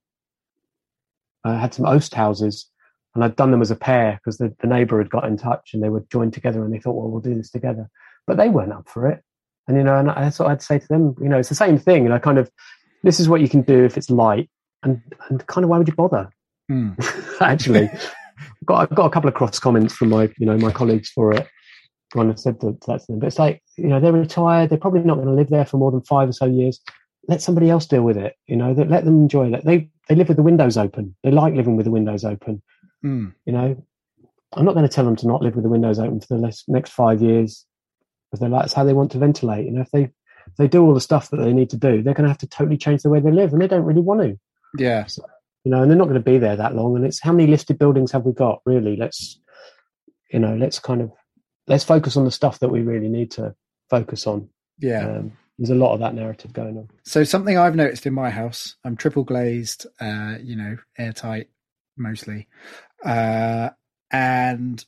[1.44, 2.70] uh, had some oast houses,
[3.14, 5.70] and I'd done them as a pair because the, the neighbour had got in touch
[5.74, 7.90] and they were joined together and they thought, well, we'll do this together.
[8.26, 9.22] But they weren't up for it.
[9.66, 11.78] And, you know, and that's what I'd say to them, you know, it's the same
[11.78, 12.04] thing.
[12.04, 12.50] and I kind of,
[13.02, 14.48] this is what you can do if it's light.
[14.82, 16.30] And, and kind of, why would you bother?
[16.70, 16.96] Mm.
[17.40, 18.12] Actually, I've
[18.66, 21.32] got, I've got a couple of cross comments from my, you know, my colleagues for
[21.34, 21.48] it
[22.14, 23.18] when I said that, that to them.
[23.20, 24.70] But it's like, you know, they're retired.
[24.70, 26.80] They're probably not going to live there for more than five or so years
[27.28, 28.36] let somebody else deal with it.
[28.46, 29.64] You know, that let them enjoy it.
[29.64, 31.14] They they live with the windows open.
[31.22, 32.62] They like living with the windows open.
[33.04, 33.34] Mm.
[33.46, 33.84] You know,
[34.52, 36.62] I'm not going to tell them to not live with the windows open for the
[36.68, 37.64] next five years.
[38.30, 39.66] because they like, that's how they want to ventilate.
[39.66, 42.02] You know, if they if they do all the stuff that they need to do,
[42.02, 44.00] they're going to have to totally change the way they live, and they don't really
[44.00, 44.38] want to.
[44.78, 45.06] Yeah.
[45.06, 45.22] So,
[45.64, 46.96] you know, and they're not going to be there that long.
[46.96, 48.60] And it's how many listed buildings have we got?
[48.64, 49.38] Really, let's
[50.32, 51.12] you know, let's kind of
[51.70, 53.54] let's focus on the stuff that we really need to
[53.88, 54.48] focus on.
[54.78, 55.08] Yeah.
[55.08, 56.88] Um, there's a lot of that narrative going on.
[57.04, 61.48] So something I've noticed in my house, I'm triple glazed, uh, you know, airtight
[61.96, 62.48] mostly,
[63.04, 63.70] uh,
[64.10, 64.84] and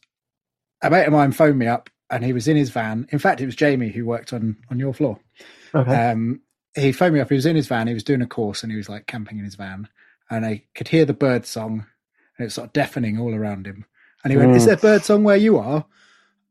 [0.82, 3.06] a mate of mine phoned me up, and he was in his van.
[3.10, 5.20] In fact, it was Jamie who worked on on your floor.
[5.74, 6.10] Okay.
[6.10, 6.40] Um,
[6.74, 7.28] he phoned me up.
[7.28, 7.86] He was in his van.
[7.86, 9.88] He was doing a course, and he was like camping in his van,
[10.30, 13.66] and I could hear the bird song, and it was sort of deafening all around
[13.66, 13.84] him.
[14.24, 14.56] And he went, mm.
[14.56, 15.84] "Is there bird song where you are?"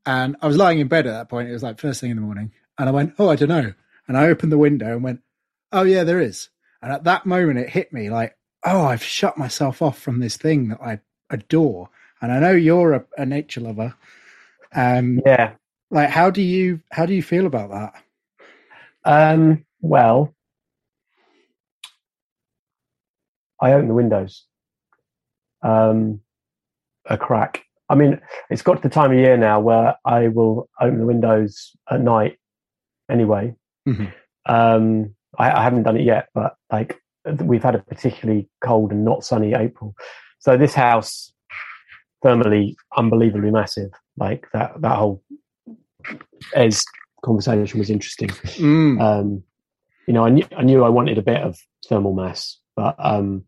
[0.06, 1.50] And I was lying in bed at that point.
[1.50, 3.74] It was like first thing in the morning, and I went, "Oh, I don't know."
[4.08, 5.22] And I opened the window and went,
[5.72, 6.50] oh, yeah, there is.
[6.82, 8.36] And at that moment, it hit me like,
[8.66, 11.90] oh, I've shut myself off from this thing that I adore.
[12.22, 13.96] And I know you're a, a nature lover.
[14.74, 15.54] Um, yeah.
[15.90, 18.04] Like, how do you how do you feel about that?
[19.04, 20.34] Um, well,
[23.62, 24.46] I open the windows
[25.62, 26.22] um,
[27.06, 27.66] a crack.
[27.92, 31.06] I mean, it's got to the time of year now where I will open the
[31.06, 32.38] windows at night
[33.10, 33.56] anyway,
[33.88, 34.06] Mm-hmm.
[34.52, 37.00] Um, I, I, haven't done it yet, but like
[37.42, 39.96] we've had a particularly cold and not sunny April.
[40.40, 41.32] So this house,
[42.24, 43.92] thermally, unbelievably massive.
[44.18, 45.24] Like that, that whole
[46.56, 46.84] as
[47.24, 48.30] conversation was interesting.
[48.30, 49.02] Mm.
[49.02, 49.44] Um,
[50.08, 53.46] you know, I knew, I knew I wanted a bit of thermal mass, but um,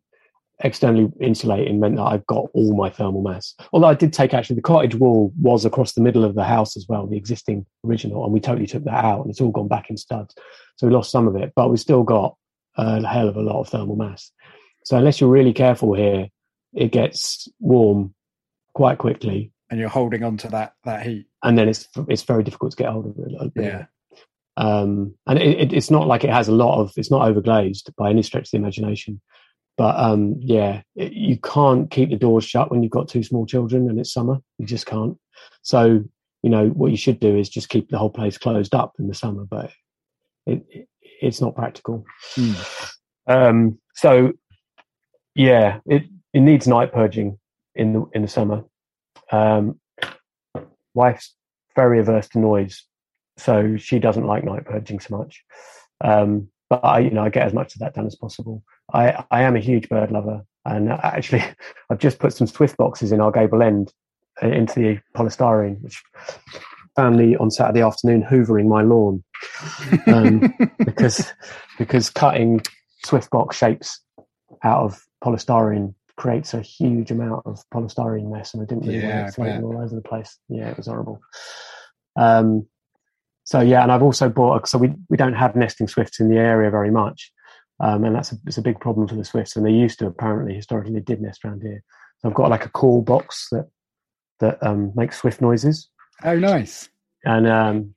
[0.63, 3.53] externally insulating meant that I've got all my thermal mass.
[3.73, 6.77] Although I did take actually the cottage wall was across the middle of the house
[6.77, 9.67] as well, the existing original, and we totally took that out and it's all gone
[9.67, 10.33] back in studs.
[10.77, 12.35] So we lost some of it, but we still got
[12.77, 14.31] a hell of a lot of thermal mass.
[14.85, 16.27] So unless you're really careful here,
[16.73, 18.15] it gets warm
[18.73, 19.51] quite quickly.
[19.69, 21.27] And you're holding on to that that heat.
[21.43, 23.51] And then it's it's very difficult to get hold of it.
[23.55, 23.85] Yeah.
[24.55, 27.93] Um, and it, it, it's not like it has a lot of it's not overglazed
[27.97, 29.19] by any stretch of the imagination
[29.77, 33.45] but um, yeah, it, you can't keep the doors shut when you've got two small
[33.45, 34.37] children and it's summer.
[34.57, 35.17] You just can't.
[35.61, 36.03] So
[36.41, 39.07] you know what you should do is just keep the whole place closed up in
[39.07, 39.71] the summer, but
[40.45, 40.87] it, it
[41.21, 42.05] it's not practical.
[42.35, 42.91] Mm.
[43.27, 44.33] Um, so
[45.35, 47.39] yeah, it it needs night purging
[47.75, 48.63] in the in the summer.
[49.31, 49.79] Um,
[50.93, 51.33] wife's
[51.75, 52.85] very averse to noise,
[53.37, 55.43] so she doesn't like night purging so much.
[56.03, 58.63] Um, but I, you know, I get as much of that done as possible.
[58.91, 61.43] I, I am a huge bird lover, and actually,
[61.91, 63.93] I've just put some Swift boxes in our gable end
[64.41, 66.01] uh, into the polystyrene, which
[66.95, 69.23] found me on Saturday afternoon hoovering my lawn
[70.07, 71.31] um, because
[71.77, 72.61] because cutting
[73.05, 74.01] Swift box shapes
[74.63, 79.17] out of polystyrene creates a huge amount of polystyrene mess, and I didn't really yeah,
[79.17, 80.39] want it floating all over the place.
[80.49, 81.21] Yeah, it was horrible.
[82.15, 82.67] Um,
[83.43, 84.67] so yeah, and I've also bought.
[84.67, 87.31] So we we don't have nesting swifts in the area very much,
[87.79, 89.55] um, and that's a, it's a big problem for the swifts.
[89.55, 91.83] And they used to apparently historically they did nest around here.
[92.19, 93.69] So I've got like a call box that
[94.39, 95.89] that um, makes swift noises.
[96.23, 96.89] Oh, nice!
[97.25, 97.93] And um,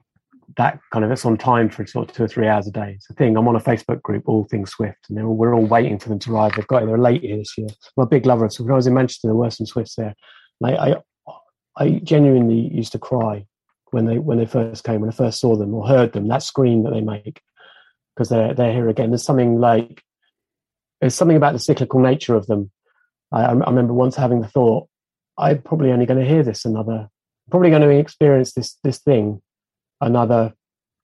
[0.57, 2.95] that kind of it's on time for sort of two or three hours a day.
[2.97, 3.37] It's a thing.
[3.37, 6.19] I'm on a Facebook group, all things Swift, and all, we're all waiting for them
[6.21, 6.53] to arrive.
[6.57, 7.69] They've got they're late here this year.
[7.97, 8.67] I'm a big lover of Swift.
[8.67, 10.15] When I was in Manchester, there were some Swifts there,
[10.61, 10.97] Like I,
[11.77, 13.47] I genuinely used to cry
[13.97, 16.29] when they when they first came, when I first saw them or heard them.
[16.29, 17.41] That scream that they make
[18.15, 19.11] because they're they're here again.
[19.11, 20.03] There's something like
[21.01, 22.71] there's something about the cyclical nature of them.
[23.33, 24.87] I, I remember once having the thought,
[25.39, 27.09] I'm probably only going to hear this another,
[27.51, 29.41] probably going to experience this this thing
[30.03, 30.53] another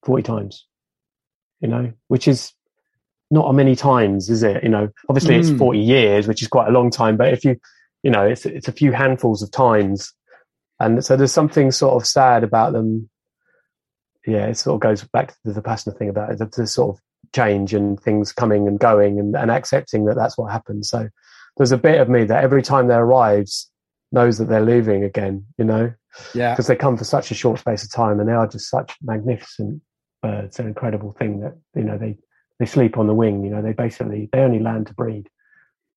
[0.04, 0.66] forty times.
[1.62, 2.52] You know, which is
[3.30, 4.62] not a many times, is it?
[4.62, 5.38] You know, obviously mm.
[5.38, 7.56] it's 40 years, which is quite a long time, but if you,
[8.02, 10.12] you know, it's, it's a few handfuls of times.
[10.82, 13.08] And so there's something sort of sad about them.
[14.26, 16.96] Yeah, it sort of goes back to the passionate thing about it, the, the sort
[16.96, 20.88] of change and things coming and going and, and accepting that that's what happens.
[20.88, 21.08] So
[21.56, 23.70] there's a bit of me that every time they arrives
[24.10, 25.92] knows that they're leaving again, you know?
[26.34, 26.52] Yeah.
[26.52, 28.94] Because they come for such a short space of time and they are just such
[29.02, 29.82] magnificent
[30.22, 32.18] birds, an incredible thing that, you know, they,
[32.58, 33.44] they sleep on the wing.
[33.44, 35.28] You know, they basically they only land to breed,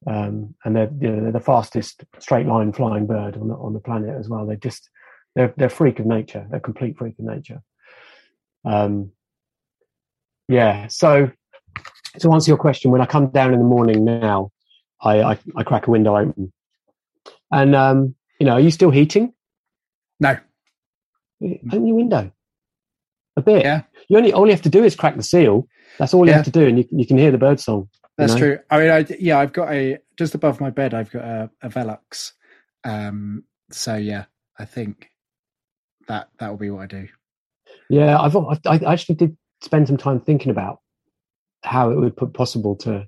[0.07, 3.73] um, and they're you know they're the fastest straight line flying bird on the on
[3.73, 4.45] the planet as well.
[4.45, 4.89] They're just
[5.35, 6.45] they're they're freak of nature.
[6.49, 7.61] They're complete freak of nature.
[8.63, 9.11] Um,
[10.47, 10.87] yeah.
[10.87, 11.31] So
[12.19, 14.51] to answer your question, when I come down in the morning now,
[15.01, 16.53] I I, I crack a window open,
[17.51, 19.33] and um, you know, are you still heating?
[20.19, 20.37] No.
[21.41, 22.31] Open your window
[23.35, 23.63] a bit.
[23.63, 23.83] Yeah.
[24.07, 26.37] You only all you have to do is crack the seal, that's all you yeah.
[26.37, 27.89] have to do, and you, you can hear the bird song.
[28.17, 28.39] That's know?
[28.39, 28.59] true.
[28.69, 30.93] I mean, I, yeah, I've got a just above my bed.
[30.93, 32.31] I've got a, a Velux.
[32.83, 34.25] Um, so yeah,
[34.57, 35.09] I think
[36.07, 37.07] that that will be what I do.
[37.89, 40.79] Yeah, I've I actually did spend some time thinking about
[41.63, 43.07] how it would be possible to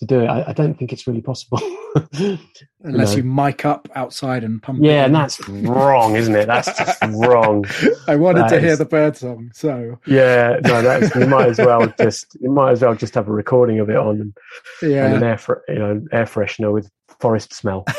[0.00, 0.26] to do it.
[0.26, 1.60] I, I don't think it's really possible.
[2.14, 2.40] Unless
[2.82, 3.14] you, know.
[3.16, 4.80] you mic up outside and pump.
[4.82, 6.46] Yeah, and that's wrong, isn't it?
[6.46, 7.64] That's just wrong.
[8.08, 8.62] I wanted that to is...
[8.62, 12.72] hear the bird song, so yeah, no, that's you might as well just you might
[12.72, 14.36] as well just have a recording of it on, and,
[14.82, 17.84] yeah, and an air fr- you know air freshener with forest smell.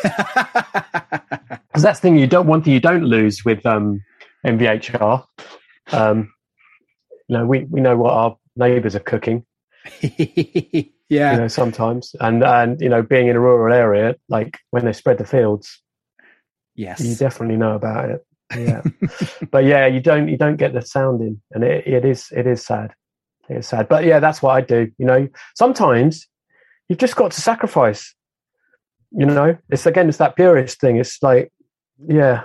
[1.71, 4.03] Because that's the thing you don't one thing you don't lose with um,
[4.45, 5.25] MVHR.
[5.93, 6.33] Um,
[7.29, 9.45] you know, we we know what our neighbours are cooking.
[11.11, 14.85] Yeah, you know, sometimes, and and you know, being in a rural area, like when
[14.85, 15.81] they spread the fields,
[16.73, 18.25] yes, you definitely know about it.
[18.55, 18.81] Yeah,
[19.51, 22.65] but yeah, you don't you don't get the sounding, and it, it is it is
[22.65, 22.93] sad.
[23.49, 24.89] It's sad, but yeah, that's what I do.
[24.97, 26.29] You know, sometimes
[26.87, 28.15] you've just got to sacrifice.
[29.11, 30.95] You know, it's again, it's that purist thing.
[30.95, 31.51] It's like,
[32.07, 32.43] yeah,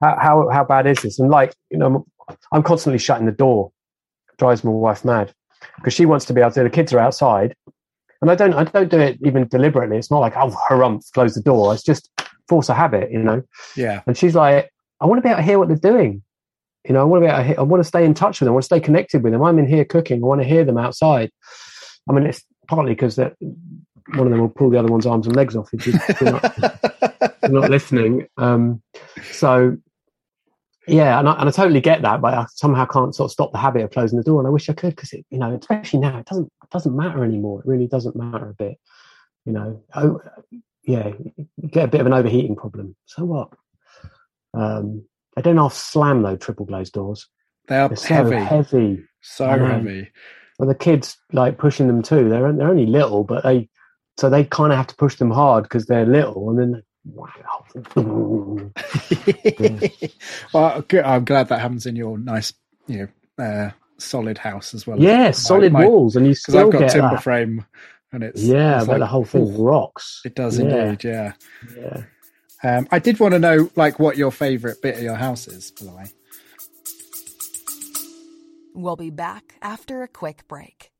[0.00, 1.18] how how, how bad is this?
[1.18, 2.06] And like, you know,
[2.52, 3.70] I'm constantly shutting the door.
[4.38, 5.34] Drives my wife mad
[5.76, 6.62] because she wants to be able to.
[6.62, 7.54] The kids are outside,
[8.20, 8.54] and I don't.
[8.54, 9.96] I don't do it even deliberately.
[9.96, 11.72] It's not like oh, harumph, close the door.
[11.74, 12.10] It's just
[12.50, 13.42] force a habit, you know.
[13.76, 14.02] Yeah.
[14.06, 14.70] And she's like,
[15.00, 16.22] I want to be able to hear what they're doing.
[16.86, 18.40] You know, I want to be able to hear, I want to stay in touch
[18.40, 18.52] with them.
[18.52, 19.42] I want to stay connected with them.
[19.42, 20.22] I'm in here cooking.
[20.22, 21.30] I want to hear them outside.
[22.08, 25.26] I mean, it's partly because that one of them will pull the other one's arms
[25.26, 26.58] and legs off if you're not,
[27.42, 28.26] you're not listening.
[28.36, 28.82] Um,
[29.30, 29.76] so
[30.86, 33.52] yeah, and I, and I totally get that, but I somehow can't sort of stop
[33.52, 34.40] the habit of closing the door.
[34.40, 36.96] And I wish I could because, it, you know, especially now, it doesn't it doesn't
[36.96, 37.60] matter anymore.
[37.60, 38.78] It really doesn't matter a bit.
[39.44, 40.20] You know, oh,
[40.84, 42.96] yeah, you get a bit of an overheating problem.
[43.06, 43.50] So what?
[44.54, 45.04] Um,
[45.36, 47.28] they don't half slam though triple glazed doors.
[47.68, 50.10] They are so heavy, heavy, so heavy.
[50.58, 52.28] Well, the kids like pushing them too.
[52.28, 53.68] They're they're only little, but they
[54.18, 57.66] so they kind of have to push them hard because they're little, and then wow.
[60.52, 62.52] well, I'm glad that happens in your nice,
[62.86, 63.08] you
[63.38, 65.00] know, uh, solid house as well.
[65.00, 67.22] Yeah, solid my, walls, and you still I've got timber that.
[67.22, 67.64] frame,
[68.12, 70.22] and it's yeah, it's but like, the whole thing rocks.
[70.24, 70.64] It does yeah.
[70.66, 71.04] indeed.
[71.04, 71.32] Yeah,
[71.76, 72.02] yeah.
[72.62, 75.70] Um, I did want to know, like, what your favourite bit of your house is,
[75.70, 76.04] by the way.
[78.74, 80.92] We'll be back after a quick break.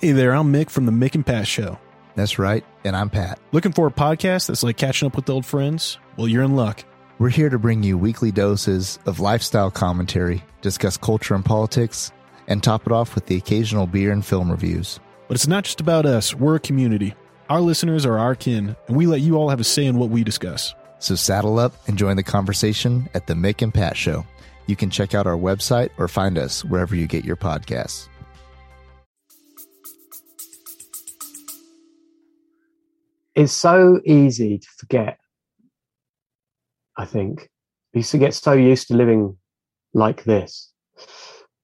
[0.00, 1.78] Hey there, I'm Mick from the Mick and Pat Show.
[2.20, 2.62] That's right.
[2.84, 3.40] And I'm Pat.
[3.50, 5.96] Looking for a podcast that's like catching up with old friends?
[6.18, 6.84] Well, you're in luck.
[7.18, 12.12] We're here to bring you weekly doses of lifestyle commentary, discuss culture and politics,
[12.46, 15.00] and top it off with the occasional beer and film reviews.
[15.28, 17.14] But it's not just about us, we're a community.
[17.48, 20.10] Our listeners are our kin, and we let you all have a say in what
[20.10, 20.74] we discuss.
[20.98, 24.26] So saddle up and join the conversation at the Mick and Pat Show.
[24.66, 28.09] You can check out our website or find us wherever you get your podcasts.
[33.40, 35.18] It's so easy to forget.
[36.96, 37.48] I think
[37.94, 39.38] we used to get so used to living
[39.94, 40.70] like this,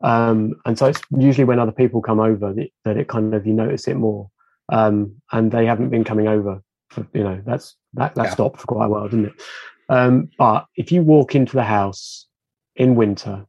[0.02, 3.46] um, and so it's usually when other people come over that, that it kind of
[3.46, 4.30] you notice it more.
[4.72, 6.62] Um, and they haven't been coming over.
[6.90, 8.30] For, you know, that's that that yeah.
[8.30, 9.42] stopped for quite a while, didn't it?
[9.88, 12.26] Um, but if you walk into the house
[12.74, 13.46] in winter,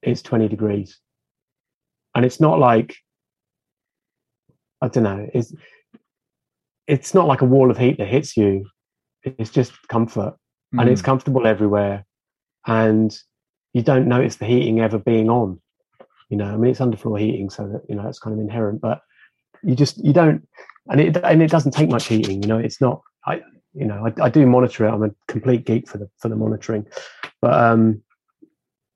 [0.00, 1.00] it's twenty degrees,
[2.14, 2.96] and it's not like
[4.80, 5.28] I don't know.
[5.34, 5.52] It's
[6.86, 8.66] it's not like a wall of heat that hits you.
[9.24, 10.34] it's just comfort,
[10.72, 11.04] and it's Mm.
[11.04, 12.04] comfortable everywhere,
[12.66, 13.16] and
[13.72, 15.60] you don't notice the heating ever being on.
[16.28, 18.80] You know, I mean, it's underfloor heating, so that you know it's kind of inherent,
[18.80, 19.00] but
[19.62, 20.46] you just you don't,
[20.90, 22.42] and it and it doesn't take much heating.
[22.42, 23.00] You know, it's not.
[23.24, 23.42] I
[23.74, 24.90] you know I, I do monitor it.
[24.92, 26.84] I'm a complete geek for the for the monitoring,
[27.40, 28.02] but um,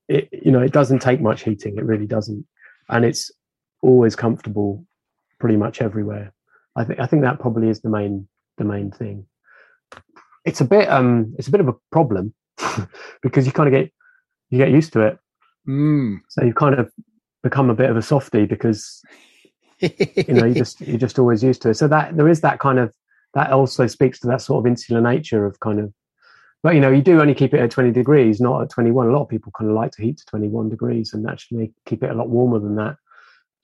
[0.08, 1.76] it you know it doesn't take much heating.
[1.78, 2.44] It really doesn't,
[2.88, 3.30] and it's
[3.80, 4.84] always comfortable,
[5.38, 6.32] pretty much everywhere.
[6.76, 9.26] I think I think that probably is the main the main thing.
[10.44, 12.34] It's a bit um it's a bit of a problem
[13.22, 13.92] because you kind of get
[14.50, 15.18] you get used to it.
[15.68, 16.18] Mm.
[16.28, 16.92] So you kind of
[17.42, 19.02] become a bit of a softie because
[19.80, 21.74] you know you just you're just always used to it.
[21.74, 22.92] So that there is that kind of
[23.34, 25.92] that also speaks to that sort of insular nature of kind of
[26.62, 29.12] but you know you do only keep it at 20 degrees not at 21 a
[29.12, 32.10] lot of people kind of like to heat to 21 degrees and actually keep it
[32.10, 32.96] a lot warmer than that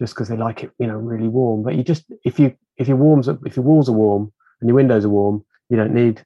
[0.02, 2.48] just because they like it you know really warm but you just if you
[2.82, 4.24] if your warms are- if your walls are warm
[4.60, 5.36] and your windows are warm
[5.70, 6.16] you don't need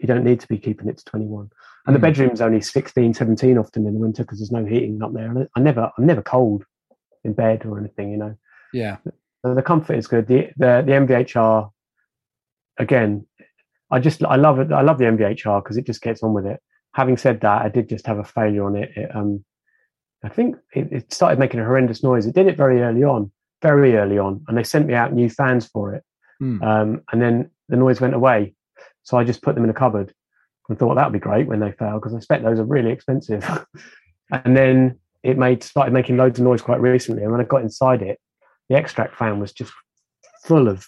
[0.00, 1.48] you don't need to be keeping it to 21
[1.86, 2.02] and the Mm.
[2.06, 5.38] bedroom's only 16 17 often in the winter because there's no heating up there and
[5.44, 6.64] I- i never i'm never cold
[7.24, 8.34] in bed or anything you know
[8.74, 8.96] yeah.
[9.42, 10.26] so the comfort is good.
[10.26, 11.70] The the the MVHR
[12.78, 13.26] again,
[13.90, 14.72] I just I love it.
[14.72, 16.58] I love the MVHR because it just gets on with it.
[16.94, 18.90] Having said that, I did just have a failure on it.
[18.96, 19.44] it um,
[20.24, 22.26] I think it, it started making a horrendous noise.
[22.26, 25.28] It did it very early on, very early on, and they sent me out new
[25.28, 26.04] fans for it.
[26.42, 26.62] Mm.
[26.62, 28.54] Um, and then the noise went away,
[29.02, 30.12] so I just put them in a cupboard
[30.68, 32.90] and thought that would be great when they fail because I expect those are really
[32.90, 33.44] expensive.
[34.30, 37.62] and then it made started making loads of noise quite recently, and when I got
[37.62, 38.20] inside it,
[38.68, 39.72] the extract fan was just
[40.44, 40.86] full of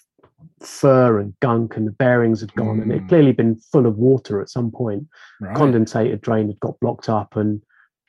[0.61, 3.09] fur and gunk, and the bearings had gone, and it Mm.
[3.09, 5.07] clearly been full of water at some point.
[5.41, 5.57] Right.
[5.57, 7.63] Condensated drain had got blocked up, and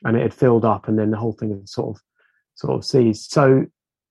[0.06, 2.02] and it had filled up, and then the whole thing had sort of
[2.54, 3.30] sort of seized.
[3.30, 3.66] So,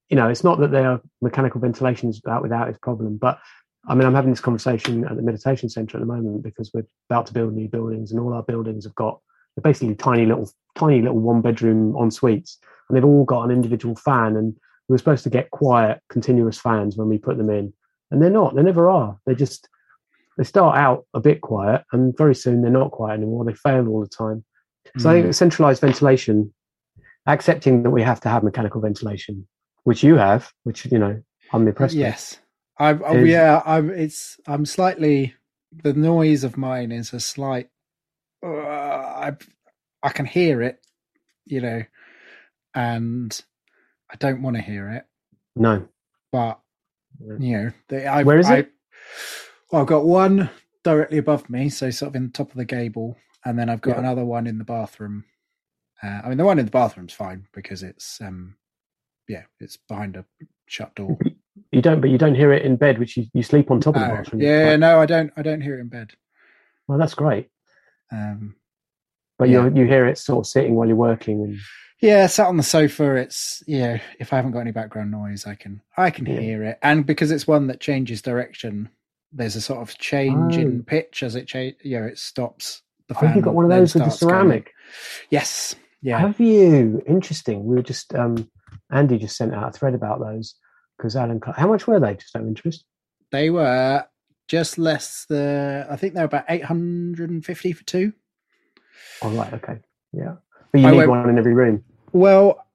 [0.09, 3.39] you know, it's not that their mechanical ventilation is out without its problem, but
[3.87, 6.87] I mean, I'm having this conversation at the meditation center at the moment because we're
[7.09, 9.19] about to build new buildings, and all our buildings have got
[9.63, 12.57] basically tiny little tiny little one bedroom en suites,
[12.89, 14.35] and they've all got an individual fan.
[14.35, 14.55] And
[14.87, 17.73] we were supposed to get quiet, continuous fans when we put them in,
[18.11, 18.55] and they're not.
[18.55, 19.17] They never are.
[19.25, 19.69] They just
[20.37, 23.45] they start out a bit quiet, and very soon they're not quiet anymore.
[23.45, 24.43] They fail all the time.
[24.97, 26.53] So I think centralized ventilation,
[27.27, 29.47] accepting that we have to have mechanical ventilation,
[29.83, 31.21] which you have, which you know
[31.51, 31.95] I'm impressed.
[31.95, 32.39] Yes.
[32.77, 33.89] I, oh, Is- yeah, I'm.
[33.89, 34.37] It's.
[34.47, 35.33] I'm slightly.
[35.83, 37.69] The noise of mine is a slight.
[38.45, 39.33] Uh, I.
[40.03, 40.77] I can hear it,
[41.45, 41.81] you know,
[42.75, 43.41] and
[44.11, 45.05] I don't want to hear it,
[45.55, 45.87] No,
[46.31, 46.59] but
[47.19, 47.37] Yeah.
[47.39, 48.71] you know, the, I, Where is I, it?
[49.73, 50.51] I've got one
[50.83, 53.81] directly above me, so sort of in the top of the gable, and then I've
[53.81, 53.99] got Yeah.
[53.99, 55.25] another one in the bathroom.
[56.03, 58.57] Uh, I mean, the one in the bathroom's fine because it's, um,
[59.27, 60.25] yeah, it's behind a
[60.67, 61.17] shut door.
[61.71, 63.95] you don't, but you don't hear it in bed, which you, you sleep on top
[63.95, 64.15] of the No.
[64.17, 64.41] bathroom.
[64.41, 64.79] Yeah, Right.
[64.79, 65.31] no, I don't.
[65.37, 66.11] I don't hear it in bed.
[66.87, 67.49] Well, that's great.
[68.11, 68.55] Um,
[69.37, 69.65] But Yeah.
[69.67, 71.57] you you hear it sort of sitting while you're working, and
[72.01, 73.15] yeah, sat on the sofa.
[73.15, 73.99] It's yeah.
[74.19, 76.39] If I haven't got any background noise, I can I can Yeah.
[76.39, 78.89] hear it, and because it's one that changes direction,
[79.33, 80.61] there's a sort of change Oh.
[80.61, 81.75] in pitch as it change.
[81.83, 82.81] You know, it stops.
[83.07, 84.31] The fan think you've got one of those with the starts going.
[84.33, 84.73] ceramic.
[85.29, 85.75] Yes.
[86.01, 86.19] Yeah.
[86.19, 87.01] Have you?
[87.07, 87.65] Interesting.
[87.65, 88.49] We were just um,
[88.91, 90.55] Andy just sent out a thread about those
[90.97, 91.41] because Alan.
[91.55, 92.15] How much were they?
[92.15, 92.83] Just out of interest.
[93.31, 94.03] They were
[94.47, 95.87] just less the.
[95.89, 98.13] I think they're about eight hundred and fifty for two.
[99.21, 99.79] Oh right, okay,
[100.13, 100.35] yeah.
[100.71, 101.83] But you I need went- one in every room.
[102.11, 102.65] Well,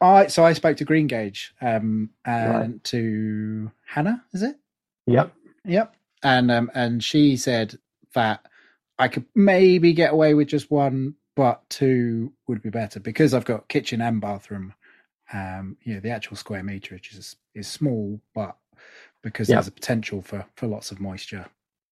[0.00, 2.84] I so I spoke to Green Gauge um and Right.
[2.84, 4.56] to Hannah, is it?
[5.06, 5.32] Yep.
[5.64, 5.94] Yep.
[6.22, 7.78] And um and she said
[8.14, 8.46] that
[8.98, 13.46] I could maybe get away with just one, but two would be better because I've
[13.46, 14.74] got kitchen and bathroom.
[15.32, 18.56] Um, you know, the actual square meterage is is small, but
[19.22, 19.52] because Yep.
[19.52, 21.46] there's a potential for for lots of moisture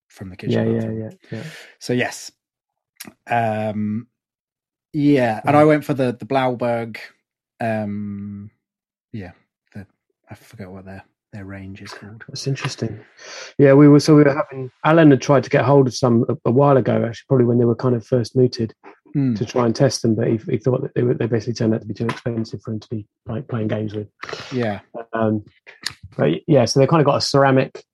[0.09, 0.63] from the kitchen.
[0.63, 1.43] Yeah, yeah, yeah, yeah.
[1.79, 2.31] So yes.
[3.29, 4.07] Um
[4.93, 6.97] yeah, and I went for the the Blauberg
[7.61, 8.51] um
[9.13, 9.33] yeah,
[9.73, 9.87] the
[10.29, 11.03] I forget what their
[11.37, 12.23] their range is called.
[12.27, 12.99] That's interesting.
[13.57, 16.25] Yeah, we were so we were having Alan had tried to get hold of some
[16.27, 18.73] a, a while ago, actually, probably when they were kind of first mooted
[19.13, 19.35] Hmm.
[19.35, 21.73] to try and test them, but he, he thought that they were they basically turned
[21.73, 24.09] out to be too expensive for him to be like playing games with.
[24.51, 24.81] Yeah.
[25.13, 25.45] Um,
[26.17, 27.85] but yeah, so they kind of got a ceramic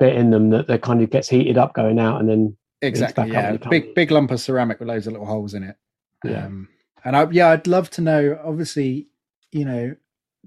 [0.00, 3.30] bit in them that that kind of gets heated up going out, and then Exactly.
[3.30, 3.56] Yeah.
[3.70, 5.76] Big big lump of ceramic with loads of little holes in it.
[6.24, 6.46] Yeah.
[6.46, 6.68] Um
[7.04, 9.06] and I yeah, I'd love to know obviously,
[9.52, 9.94] you know,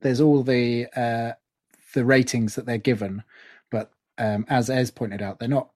[0.02, 1.32] there's all the uh
[1.98, 3.24] the ratings that they're given,
[3.72, 5.72] but um as Ez pointed out, they're not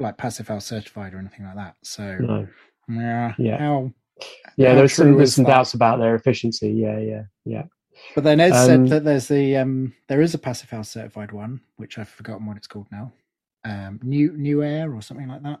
[0.00, 1.76] like passive house certified or anything like that.
[1.84, 2.48] So no.
[2.88, 3.58] yeah, Yeah.
[3.58, 3.92] how
[4.56, 5.46] yeah, How there's some there's some that?
[5.46, 6.70] doubts about their efficiency.
[6.72, 7.64] Yeah, yeah, yeah.
[8.14, 11.32] But then Ed Um, said that there's the um there is a passive house certified
[11.32, 13.12] one, which I've forgotten what it's called now.
[13.64, 15.60] Um New New Air or something like that.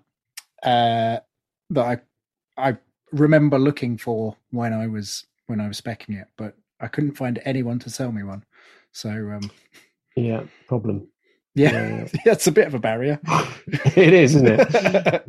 [0.62, 1.20] uh,
[1.70, 2.00] that
[2.58, 2.78] I I
[3.12, 7.40] remember looking for when I was when I was specking it, but I couldn't find
[7.44, 8.44] anyone to sell me one.
[8.92, 9.52] So um,
[10.16, 11.08] yeah, problem.
[11.54, 13.18] Yeah, it's a bit of a barrier.
[13.96, 14.68] it is, isn't it?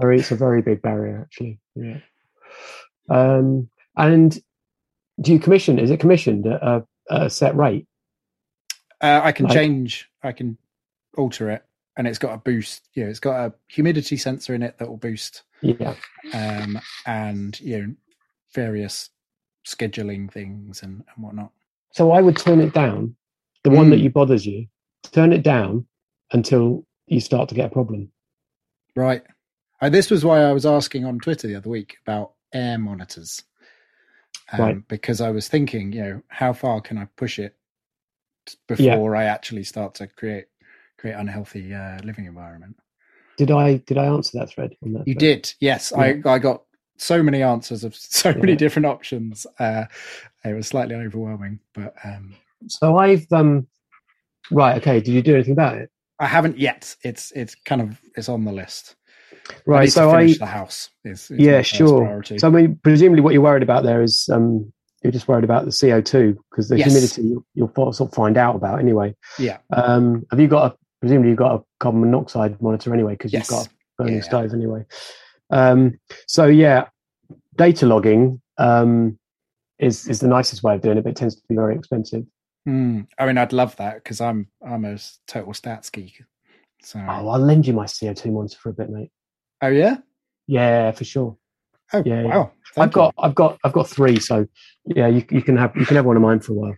[0.01, 1.59] it's a very big barrier, actually.
[1.75, 1.99] Yeah.
[3.09, 4.37] Um, and
[5.21, 5.79] do you commission?
[5.79, 7.87] Is it commissioned at a, a set rate?
[9.01, 10.09] Uh, I can Like- change.
[10.23, 10.57] I can
[11.17, 11.63] alter it,
[11.95, 12.89] and it's got a boost.
[12.93, 15.95] Yeah, it's got a humidity sensor in it that will boost, Yeah.
[16.33, 17.93] um, and you know,
[18.53, 19.09] various
[19.65, 21.51] scheduling things and, and whatnot.
[21.93, 23.15] So I would turn it down,
[23.63, 24.03] the one that Mm.
[24.03, 24.67] you bothers you,
[25.03, 25.85] turn it down
[26.31, 28.11] until you start to get a problem.
[28.95, 29.23] Right.
[29.81, 33.43] Uh, this was why I was asking on Twitter the other week about air monitors.
[34.51, 34.87] Um, Right.
[34.87, 37.55] Because I was thinking, you know, how far can I push it
[38.45, 38.95] t- Yeah.
[38.95, 40.45] before I actually start to create
[40.97, 42.75] create unhealthy uh, living environment?
[43.37, 44.75] Did I did I answer that thread?
[44.81, 45.19] That You thread?
[45.19, 45.93] did, yes.
[45.93, 46.63] I I got
[46.97, 48.57] so many answers of so many Yeah.
[48.57, 49.45] different options.
[49.59, 49.85] Uh,
[50.43, 52.33] it was slightly overwhelming, but um,
[52.67, 53.67] So I've um
[54.51, 54.99] right, okay.
[54.99, 55.89] Did you do anything about it?
[56.19, 56.95] I haven't yet.
[57.03, 58.95] It's it's kind of it's on the list.
[59.49, 59.81] I Right.
[59.83, 60.89] need So I the house.
[61.05, 62.01] Is, is yeah, sure.
[62.05, 62.39] priority.
[62.39, 64.71] So I mean, presumably what you're worried about there is um
[65.03, 66.87] you're just worried about the CO2 because the Yes.
[66.87, 69.15] humidity you'll, you'll sort of find out about anyway.
[69.39, 69.57] yeah.
[69.71, 73.43] Um, have you got a presumably you've got a carbon monoxide monitor anyway because Yes.
[73.49, 73.69] you've got a
[73.99, 74.21] burning Yeah.
[74.21, 74.85] stove anyway.
[75.51, 76.87] Um, so yeah,
[77.55, 79.17] data logging um,
[79.77, 82.23] is is the nicest way of doing it, but it tends to be very expensive.
[82.67, 86.21] Mm, I mean, I'd love that because I'm I'm a total stats geek.
[86.83, 89.09] So, Oh, I'll lend you my CO2 monitor for a bit, mate.
[89.61, 89.97] oh yeah,
[90.47, 91.37] Yeah, for sure.
[91.93, 92.27] oh Yeah, yeah.
[92.27, 92.91] wow, I've you.
[92.91, 94.45] got I've got I've got three, so
[94.85, 96.75] yeah, you you can have you can have one of mine for a while.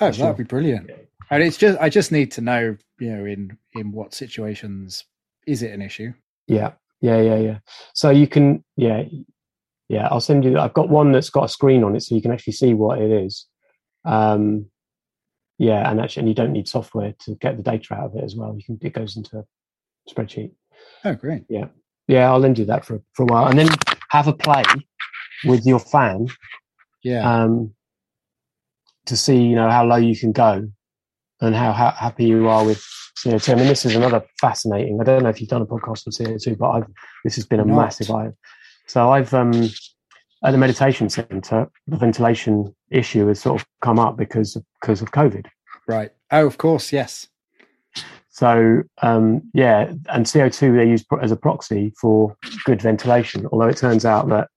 [0.00, 0.24] oh sure.
[0.24, 0.90] that'd be brilliant.
[1.30, 5.04] And it's just I just need to know, you know, in in what situations
[5.46, 6.12] is it an issue?
[6.46, 7.58] Yeah, yeah, yeah, yeah.
[7.94, 9.02] So you can, yeah,
[9.88, 10.08] yeah.
[10.10, 10.58] I'll send you.
[10.58, 13.00] I've got one that's got a screen on it, so you can actually see what
[13.00, 13.46] it is.
[14.04, 14.66] Um,
[15.58, 18.24] yeah, and actually, and you don't need software to get the data out of it
[18.24, 18.54] as well.
[18.56, 18.78] You can.
[18.82, 19.44] It goes into a
[20.12, 20.52] spreadsheet.
[21.04, 21.44] Oh great.
[21.48, 21.66] Yeah,
[22.08, 23.68] yeah, I'll lend you that for for a while, and then
[24.10, 24.62] have a play
[25.44, 26.26] with your fan
[27.02, 27.42] Yeah.
[27.44, 27.74] um,
[29.06, 30.68] to see, you know, how low you can go
[31.40, 32.78] and how ha- happy you are with
[33.18, 33.52] CO2.
[33.52, 34.98] I mean, this is another fascinating.
[35.00, 36.86] I don't know if you've done a podcast on CO2, but I've
[37.24, 37.76] this has been a Not.
[37.76, 38.30] massive eye.
[38.86, 39.52] So I've um,
[40.44, 45.02] at the meditation center, the ventilation issue has sort of come up because of, because
[45.02, 45.46] of COVID.
[45.88, 46.10] right.
[46.30, 46.92] Oh, of course.
[46.92, 47.28] Yes.
[48.28, 53.46] So um, yeah, and CO2 they use as a proxy for good ventilation.
[53.50, 54.48] Although it turns out that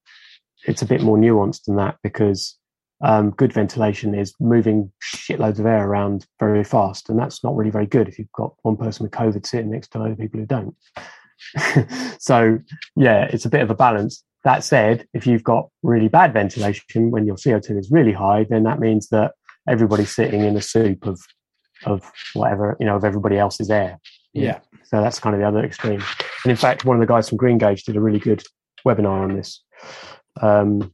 [0.68, 2.58] it's a bit more nuanced than that because
[3.02, 7.72] um, good ventilation is moving shitloads of air around very fast, and that's not really
[7.72, 10.46] very good if you've got one person with COVID sitting next to other people who
[10.46, 10.76] don't.
[12.20, 12.60] so
[12.98, 14.26] yeah, it's a bit of a balance.
[14.44, 18.64] That said, if you've got really bad ventilation when your CO2 is really high, then
[18.64, 19.34] that means that
[19.68, 21.20] everybody's sitting in a soup of
[21.86, 24.00] of whatever you know of everybody else's air.
[24.34, 24.60] Yeah.
[24.84, 26.02] So that's kind of the other extreme.
[26.44, 28.44] And in fact, one of the guys from Green Gauge did a really good
[28.86, 29.62] webinar on this.
[30.42, 30.92] Um,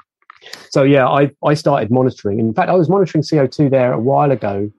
[0.70, 2.40] so yeah, I I started monitoring.
[2.40, 4.72] In fact, I was monitoring CO2 there a while ago.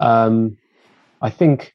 [0.00, 0.56] Um,
[1.22, 1.74] I think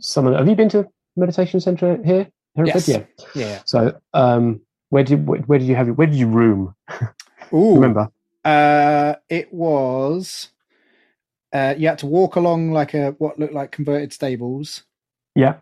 [0.00, 2.28] some of the, have you been to meditation center here?
[2.56, 2.74] Hereford?
[2.74, 2.88] Yes.
[2.88, 3.04] Yeah.
[3.34, 3.62] Yeah.
[3.64, 4.60] So um,
[4.90, 5.92] where did where, where did you have it?
[5.92, 6.74] Where did you room?
[7.52, 7.74] Ooh.
[7.74, 8.10] Remember?
[8.44, 10.48] Uh, it was.
[11.52, 14.84] Uh, you had to walk along like a what looked like converted stables,
[15.34, 15.56] Yeah.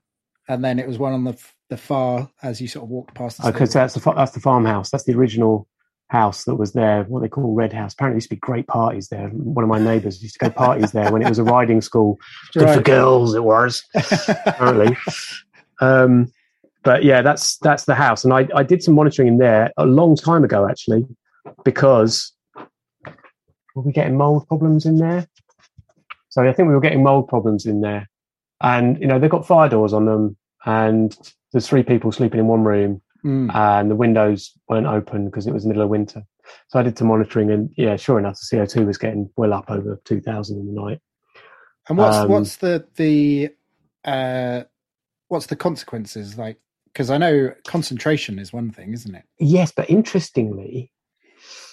[0.48, 1.38] and then it was one on the
[1.70, 4.40] the far as you sort of walked past the Okay, so that's the that's the
[4.40, 4.90] farmhouse.
[4.90, 5.66] That's the original
[6.08, 7.04] house that was there.
[7.04, 7.94] What they call Red House.
[7.94, 9.28] Apparently, used to be great parties there.
[9.28, 12.18] One of my neighbours used to go parties there when it was a riding school.
[12.52, 13.82] Good for girls, it was
[14.46, 14.96] apparently.
[15.80, 16.30] um,
[16.88, 19.84] but yeah, that's that's the house, and I I did some monitoring in there a
[19.84, 21.04] long time ago actually,
[21.62, 22.32] because
[23.74, 25.26] were we getting mold problems in there?
[26.30, 28.08] So I think we were getting mold problems in there,
[28.62, 30.34] and you know they've got fire doors on them,
[30.64, 31.14] and
[31.52, 33.52] there's three people sleeping in one room, Mm.
[33.54, 36.22] and the windows weren't open because it was the middle of winter.
[36.68, 39.70] So I did some monitoring, and yeah, sure enough, the CO2 was getting well up
[39.70, 41.00] over 2,000 in the night.
[41.88, 43.50] And what's Um, what's the the
[44.04, 44.62] uh
[45.26, 46.58] what's the consequences like?
[46.92, 49.24] Because I know concentration is one thing, isn't it?
[49.38, 50.90] Yes, but interestingly,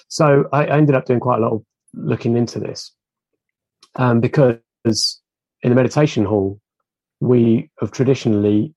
[0.07, 1.63] so I, I ended up doing quite a lot of
[1.93, 2.91] looking into this
[3.95, 6.59] um, because in the meditation hall,
[7.19, 8.73] we have traditionally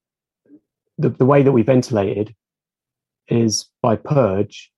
[0.96, 2.34] the, the way that we ventilated
[3.28, 4.70] is by purge.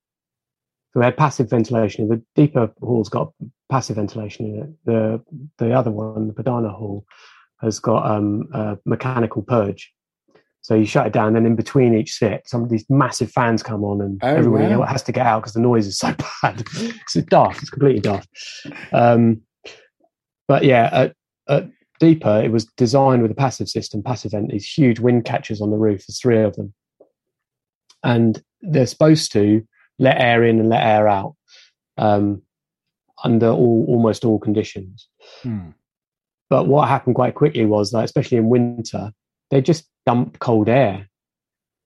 [0.92, 2.08] So we had passive ventilation.
[2.08, 3.32] The Dipa hall's got
[3.70, 4.70] passive ventilation in it.
[4.84, 5.22] The
[5.58, 7.06] the other one, the Padhana hall,
[7.60, 9.92] has got um, a mechanical purge.
[10.62, 13.62] So you shut it down, and in between each set, some of these massive fans
[13.62, 14.84] come on, and Oh, everybody wow.
[14.86, 16.62] has to get out because the noise is so bad.
[16.74, 17.62] it's daft.
[17.62, 18.28] It's completely daft.
[18.92, 19.40] Um,
[20.48, 21.14] but yeah, at,
[21.48, 25.60] at Dipa, it was designed with a passive system, passive vent, these huge wind catchers
[25.62, 26.04] on the roof.
[26.06, 26.74] There's three of them,
[28.02, 29.66] and they're supposed to
[29.98, 31.36] let air in and let air out
[31.96, 32.42] um,
[33.24, 35.08] under all almost all conditions.
[35.42, 35.70] Hmm.
[36.50, 39.12] But what happened quite quickly was that, especially in winter,
[39.50, 41.08] they just dump cold air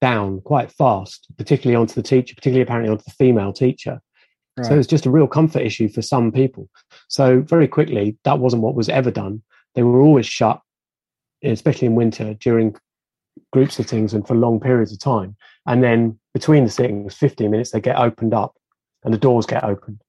[0.00, 4.00] down quite fast, particularly onto the teacher, particularly apparently onto the female teacher.
[4.56, 4.66] Right.
[4.66, 6.68] So it's just a real comfort issue for some people.
[7.08, 9.42] So very quickly, that wasn't what was ever done.
[9.74, 10.60] They were always shut,
[11.42, 12.76] especially in winter during
[13.52, 15.36] group sittings and for long periods of time.
[15.66, 18.54] And then between the sittings, 15 minutes, they get opened up
[19.04, 20.00] and the doors get opened.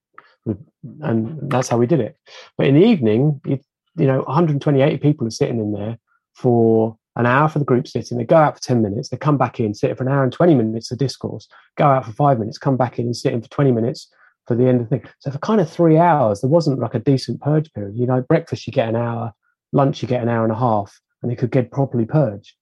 [1.00, 2.16] And that's how we did it.
[2.56, 3.58] But in the evening, you,
[3.96, 5.98] you know, 128 people are sitting in there
[6.34, 8.18] for an hour for the group sitting.
[8.18, 10.32] They go out for 10 minutes, they come back in, sit for an hour and
[10.32, 13.42] 20 minutes of discourse, go out for five minutes, come back in and sit in
[13.42, 14.08] for 20 minutes
[14.46, 15.08] for the end of the thing.
[15.20, 17.96] So for kind of three hours, there wasn't like a decent purge period.
[17.96, 19.32] You know, breakfast you get an hour,
[19.72, 22.54] lunch you get an hour and a half, and they could get properly purged.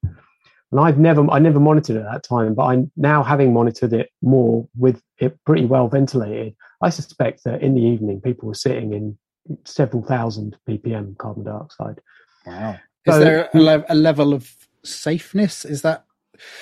[0.71, 3.93] And I've never, I never monitored it at that time, but I'm now having monitored
[3.93, 6.55] it more with it pretty well ventilated.
[6.81, 9.17] I suspect that in the evening, people were sitting in
[9.63, 12.01] several thousand ppm carbon dioxide.
[12.45, 12.77] Wow.
[13.05, 14.51] Is So- there a, le- a level of
[14.83, 15.65] safeness?
[15.65, 16.05] Is that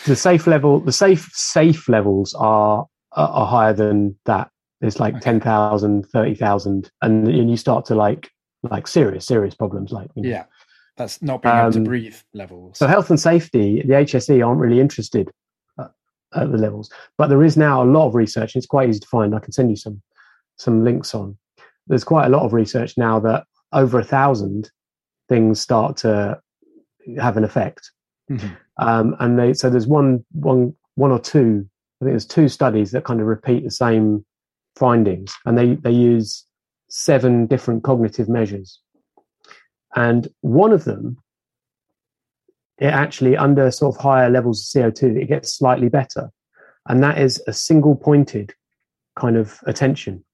[0.05, 2.85] The safe level, the safe safe levels are
[3.15, 4.49] are, are higher than that.
[4.81, 5.21] It's like Okay.
[5.21, 8.29] 10,000, 30,000, and and you start to like
[8.63, 10.45] like serious serious problems like you know, yeah?
[10.97, 12.77] That's not being able to Um, breathe levels.
[12.77, 15.29] So health and safety, the HSE aren't really interested
[15.79, 15.91] at,
[16.35, 18.55] at the levels, but there is now a lot of research.
[18.55, 19.33] It's quite easy to find.
[19.35, 20.01] I can send you some
[20.57, 21.37] some links on.
[21.87, 24.69] There's quite a lot of research now that over a thousand
[25.30, 26.39] things start to
[27.19, 27.91] have an effect,
[28.30, 28.55] Mhm.
[28.78, 31.67] um, and they so there's one one one or two.
[32.01, 34.26] I think there's two studies that kind of repeat the same
[34.76, 36.45] findings, and they they use
[36.89, 38.80] seven different cognitive measures,
[39.95, 41.17] and one of them
[42.80, 46.32] it actually under sort of higher levels of CO2, it gets slightly better.
[46.89, 48.53] And that is a single pointed
[49.15, 50.26] kind of attention,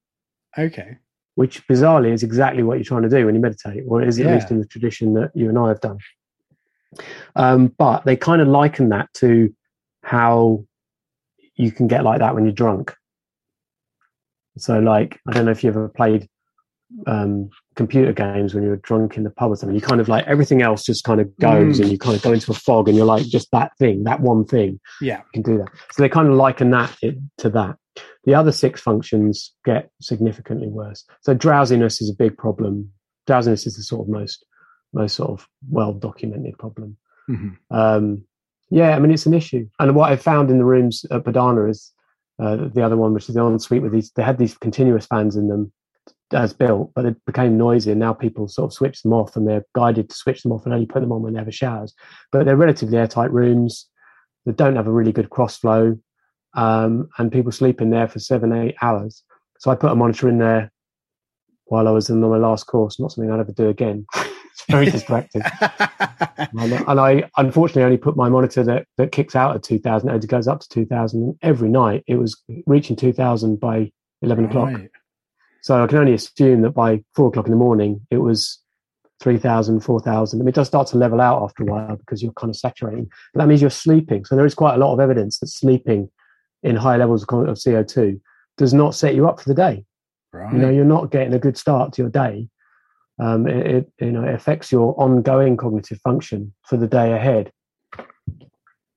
[0.57, 0.97] Okay.
[1.39, 4.23] Which bizarrely is exactly what you're trying to do when you meditate, or is it
[4.23, 5.97] is at least in the tradition that you and I have done.
[7.37, 9.55] Um, but they kind of liken that to
[10.03, 10.65] how
[11.55, 12.93] you can get like that when you're drunk.
[14.57, 16.27] So, like, I don't know if you ever played
[17.07, 19.75] um, computer games when you were drunk in the pub or something.
[19.75, 21.83] You kind of like everything else just kind of goes Mm.
[21.83, 24.19] and you kind of go into a fog and you're like just that thing, that
[24.19, 25.19] one thing Yeah.
[25.19, 25.69] you can do that.
[25.93, 27.77] So they kind of liken that it, to that.
[28.25, 31.05] The other six functions get significantly worse.
[31.21, 32.91] So drowsiness is a big problem.
[33.27, 34.45] Drowsiness is the sort of most
[34.93, 36.97] most sort of well documented problem.
[37.29, 37.57] Mhm.
[37.69, 38.23] Um,
[38.69, 39.67] yeah, I mean it's an issue.
[39.79, 41.91] And what I found in the rooms at Padhana is
[42.39, 44.11] uh, the other one, which is the ensuite with these.
[44.11, 45.71] They had these continuous fans in them
[46.31, 49.47] as built, but it became noisy, and now people sort of switch them off, and
[49.47, 51.51] they're guided to switch them off and only put them on when they have a
[51.51, 51.93] showers.
[52.31, 53.87] But they're relatively airtight rooms
[54.45, 55.97] that don't have a really good cross flow,
[56.53, 59.23] um, and people sleep in there for seven, eight hours.
[59.59, 60.71] So I put a monitor in there
[61.65, 62.99] while I was in my last course.
[62.99, 64.05] Not something I'd ever do again.
[64.15, 65.41] it's very distracting.
[66.37, 70.27] And and I unfortunately only put my monitor that, that kicks out at 2000, it
[70.27, 72.03] goes up to 2000 every night.
[72.07, 73.91] It was reaching 2000 by
[74.21, 74.73] 11 o'clock.
[74.73, 74.89] Right.
[75.61, 78.59] So I can only assume that by four o'clock in the morning, it was
[79.19, 80.39] 3000, 4000.
[80.39, 82.55] I mean, it does start to level out after a while because you're kind of
[82.55, 84.23] saturating, but that means you're sleeping.
[84.23, 86.09] So there is quite a lot of evidence that sleeping
[86.63, 88.19] in high levels of CO2
[88.57, 89.85] does not set you up for the day.
[90.33, 90.53] Right.
[90.53, 92.49] You know, you're not getting a good start to your day.
[93.19, 97.51] Um, it, it, you know, it affects your ongoing cognitive function for the day ahead.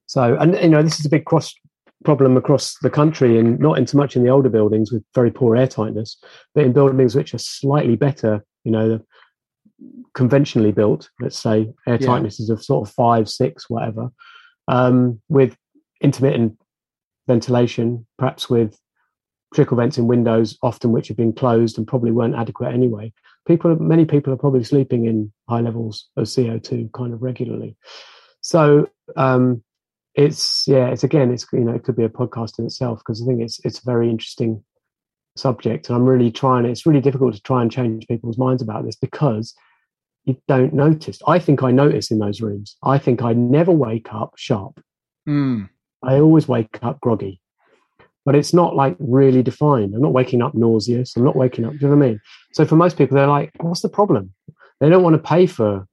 [0.06, 1.54] So, and you know, this is a big cross
[2.04, 5.30] problem across the country, and not in so much in the older buildings with very
[5.30, 6.16] poor air tightness,
[6.54, 8.44] but in buildings which are slightly better.
[8.64, 9.00] You know,
[10.14, 11.08] conventionally built.
[11.20, 14.10] Let's say airtightness is of sort of five, six, whatever,
[14.68, 15.56] um, with
[16.00, 16.58] intermittent
[17.26, 18.78] ventilation, perhaps with
[19.54, 23.12] trickle vents in windows, often which have been closed and probably weren't adequate anyway.
[23.46, 27.76] People, many people are probably sleeping in high levels of CO2 kind of regularly.
[28.40, 29.62] So um,
[30.14, 33.22] it's yeah, it's again, it's you know, it could be a podcast in itself because
[33.22, 34.62] I think it's it's a very interesting
[35.36, 36.66] subject, and I'm really trying.
[36.66, 39.54] It's really difficult to try and change people's minds about this because
[40.24, 41.18] you don't notice.
[41.26, 42.76] I think I notice in those rooms.
[42.82, 44.80] I think I never wake up sharp.
[45.28, 45.68] Mm.
[46.02, 47.40] I always wake up groggy,
[48.24, 49.94] but it's not like really defined.
[49.94, 51.16] I'm not waking up nauseous.
[51.16, 51.72] I'm not waking up.
[51.72, 52.20] Do you know what I mean?
[52.52, 54.32] So for most people, they're like, "What's the problem?"
[54.80, 55.86] They don't want to pay for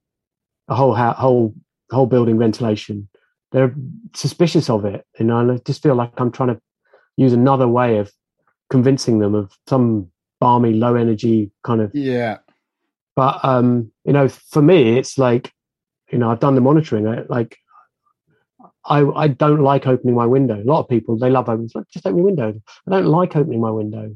[0.68, 1.54] a whole ha- whole
[1.92, 3.10] whole building ventilation
[3.52, 3.74] they're
[4.16, 5.06] suspicious of it.
[5.20, 6.62] You know, and I just feel like I'm trying to
[7.18, 8.12] use another way of
[8.70, 11.92] convincing them of some balmy, low energy kind of.
[11.94, 12.38] Yeah.
[13.16, 15.52] But um, you know, for me, it's like,
[16.12, 17.08] you know, I've done the monitoring.
[17.08, 17.58] I, like,
[18.90, 20.62] I I don't like opening my window.
[20.62, 21.70] A lot of people they love opening.
[21.92, 22.54] Just open your window.
[22.88, 24.16] I don't like opening my window.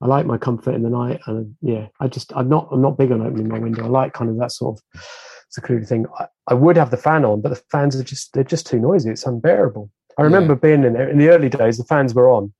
[0.00, 2.98] I like my comfort in the night, and yeah, I just I'm not I'm not
[2.98, 3.84] big on opening my window.
[3.84, 5.02] I like kind of that sort of
[5.48, 6.06] secluded thing.
[6.18, 8.78] I, I would have the fan on, but the fans are just they're just too
[8.78, 9.10] noisy.
[9.10, 9.90] It's unbearable.
[10.18, 10.58] I remember yeah.
[10.60, 11.78] being in there in the early days.
[11.78, 12.52] The fans were on,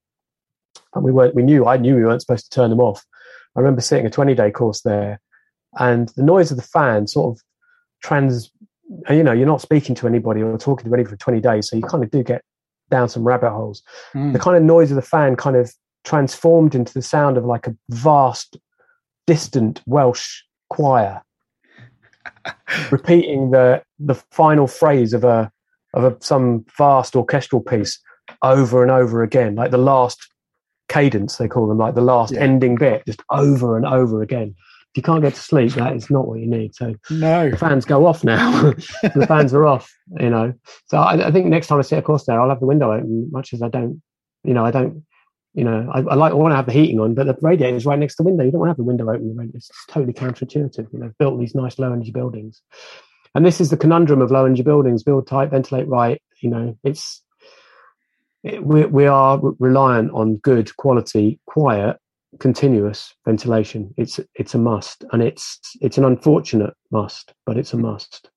[0.95, 1.35] and we weren't.
[1.35, 1.67] We knew.
[1.67, 3.05] I knew we weren't supposed to turn them off.
[3.55, 5.21] I remember sitting a 20 day course there,
[5.79, 7.43] and the noise of the fan sort of
[8.03, 8.51] trans.
[9.11, 11.77] You know, you're not speaking to anybody or talking to anybody for 20 days, so
[11.77, 12.43] you kind of do get
[12.91, 13.83] down some rabbit holes.
[14.15, 14.33] Mm.
[14.33, 15.73] The kind of noise of the fan kind of
[16.05, 18.57] transformed into the sound of like a vast,
[19.27, 21.23] distant Welsh choir
[22.91, 25.51] repeating the the final phrase of a
[25.95, 27.99] of a, some vast orchestral piece
[28.43, 30.29] over and over again, like the last
[30.89, 32.41] cadence they call them, like the last yeah.
[32.41, 34.55] ending bit, just over and over again.
[34.97, 36.75] You can't get to sleep, that is not what you need.
[36.75, 38.73] So no, the fans go off now.
[39.03, 40.55] the fans are off, you know.
[40.87, 42.93] So I, I, think next time I sit a course there, I'll have the window
[42.93, 43.29] open.
[43.31, 44.03] Much as I don't,
[44.43, 45.05] you know, I don't
[45.57, 47.77] you know, I, I like I want to have the heating on, but the radiator
[47.77, 48.45] is right next to the window.
[48.45, 49.51] You don't want to have the window open.
[49.55, 50.93] It's totally counterintuitive.
[50.93, 52.61] You know, built these nice low energy buildings,
[53.35, 56.21] and this is the conundrum of low energy buildings: build tight, ventilate right.
[56.43, 57.23] You know, it's
[58.45, 61.97] it, we we are reliant on good quality, quiet,
[62.41, 63.95] continuous ventilation.
[63.97, 68.31] It's it's a must, and it's it's an unfortunate must, but it's a must.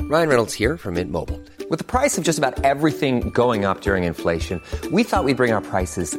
[0.00, 1.40] Ryan Reynolds here from Mint Mobile.
[1.70, 4.60] With the price of just about everything going up during inflation,
[4.90, 6.18] we thought we'd bring our prices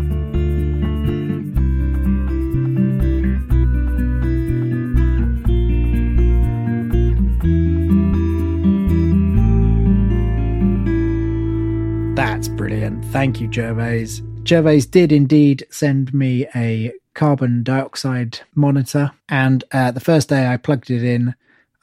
[12.21, 13.03] That's brilliant.
[13.05, 14.21] Thank you, Gervase.
[14.43, 20.57] Gervase did indeed send me a carbon dioxide monitor, and uh, the first day I
[20.57, 21.33] plugged it in,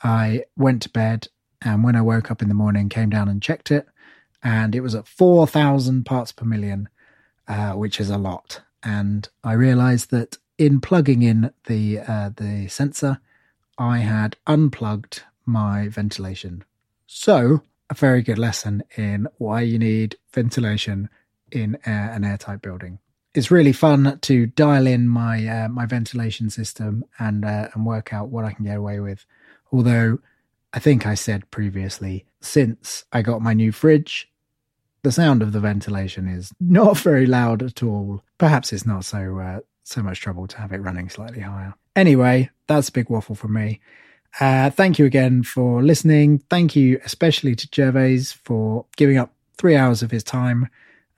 [0.04, 1.26] I went to bed
[1.60, 3.88] and when I woke up in the morning, came down and checked it,
[4.40, 6.88] and it was at 4,000 parts per million,
[7.48, 8.60] uh, which is a lot.
[8.84, 13.18] And I realized that in plugging in the uh, the sensor,
[13.76, 16.62] I had unplugged my ventilation.
[17.08, 21.08] So, a very good lesson in why you need ventilation
[21.50, 22.98] in air, an airtight building.
[23.34, 28.12] It's really fun to dial in my uh, my ventilation system and uh, and work
[28.12, 29.24] out what I can get away with.
[29.72, 30.18] Although
[30.72, 34.30] I think I said previously, since I got my new fridge,
[35.02, 38.22] the sound of the ventilation is not very loud at all.
[38.38, 41.74] Perhaps it's not so uh, so much trouble to have it running slightly higher.
[41.96, 43.80] Anyway, that's a big waffle for me.
[44.40, 46.38] Uh, thank you again for listening.
[46.50, 50.68] Thank you especially to Gervase for giving up three hours of his time.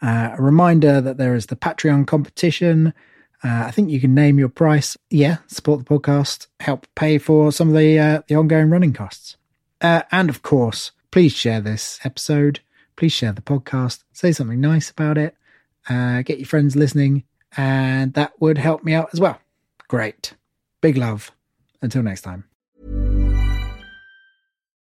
[0.02, 2.94] Uh, a reminder that there is the Patreon competition.
[3.44, 4.96] Uh, I think you can name your price.
[5.10, 9.36] Yeah, support the podcast, help pay for some of the uh, the ongoing running costs.
[9.80, 12.60] Uh, and of course, please share this episode.
[12.96, 14.04] Please share the podcast.
[14.12, 15.34] Say something nice about it.
[15.88, 17.24] Uh, get your friends listening,
[17.56, 19.40] and that would help me out as well.
[19.88, 20.34] Great.
[20.80, 21.32] Big love.
[21.82, 22.49] Until next time.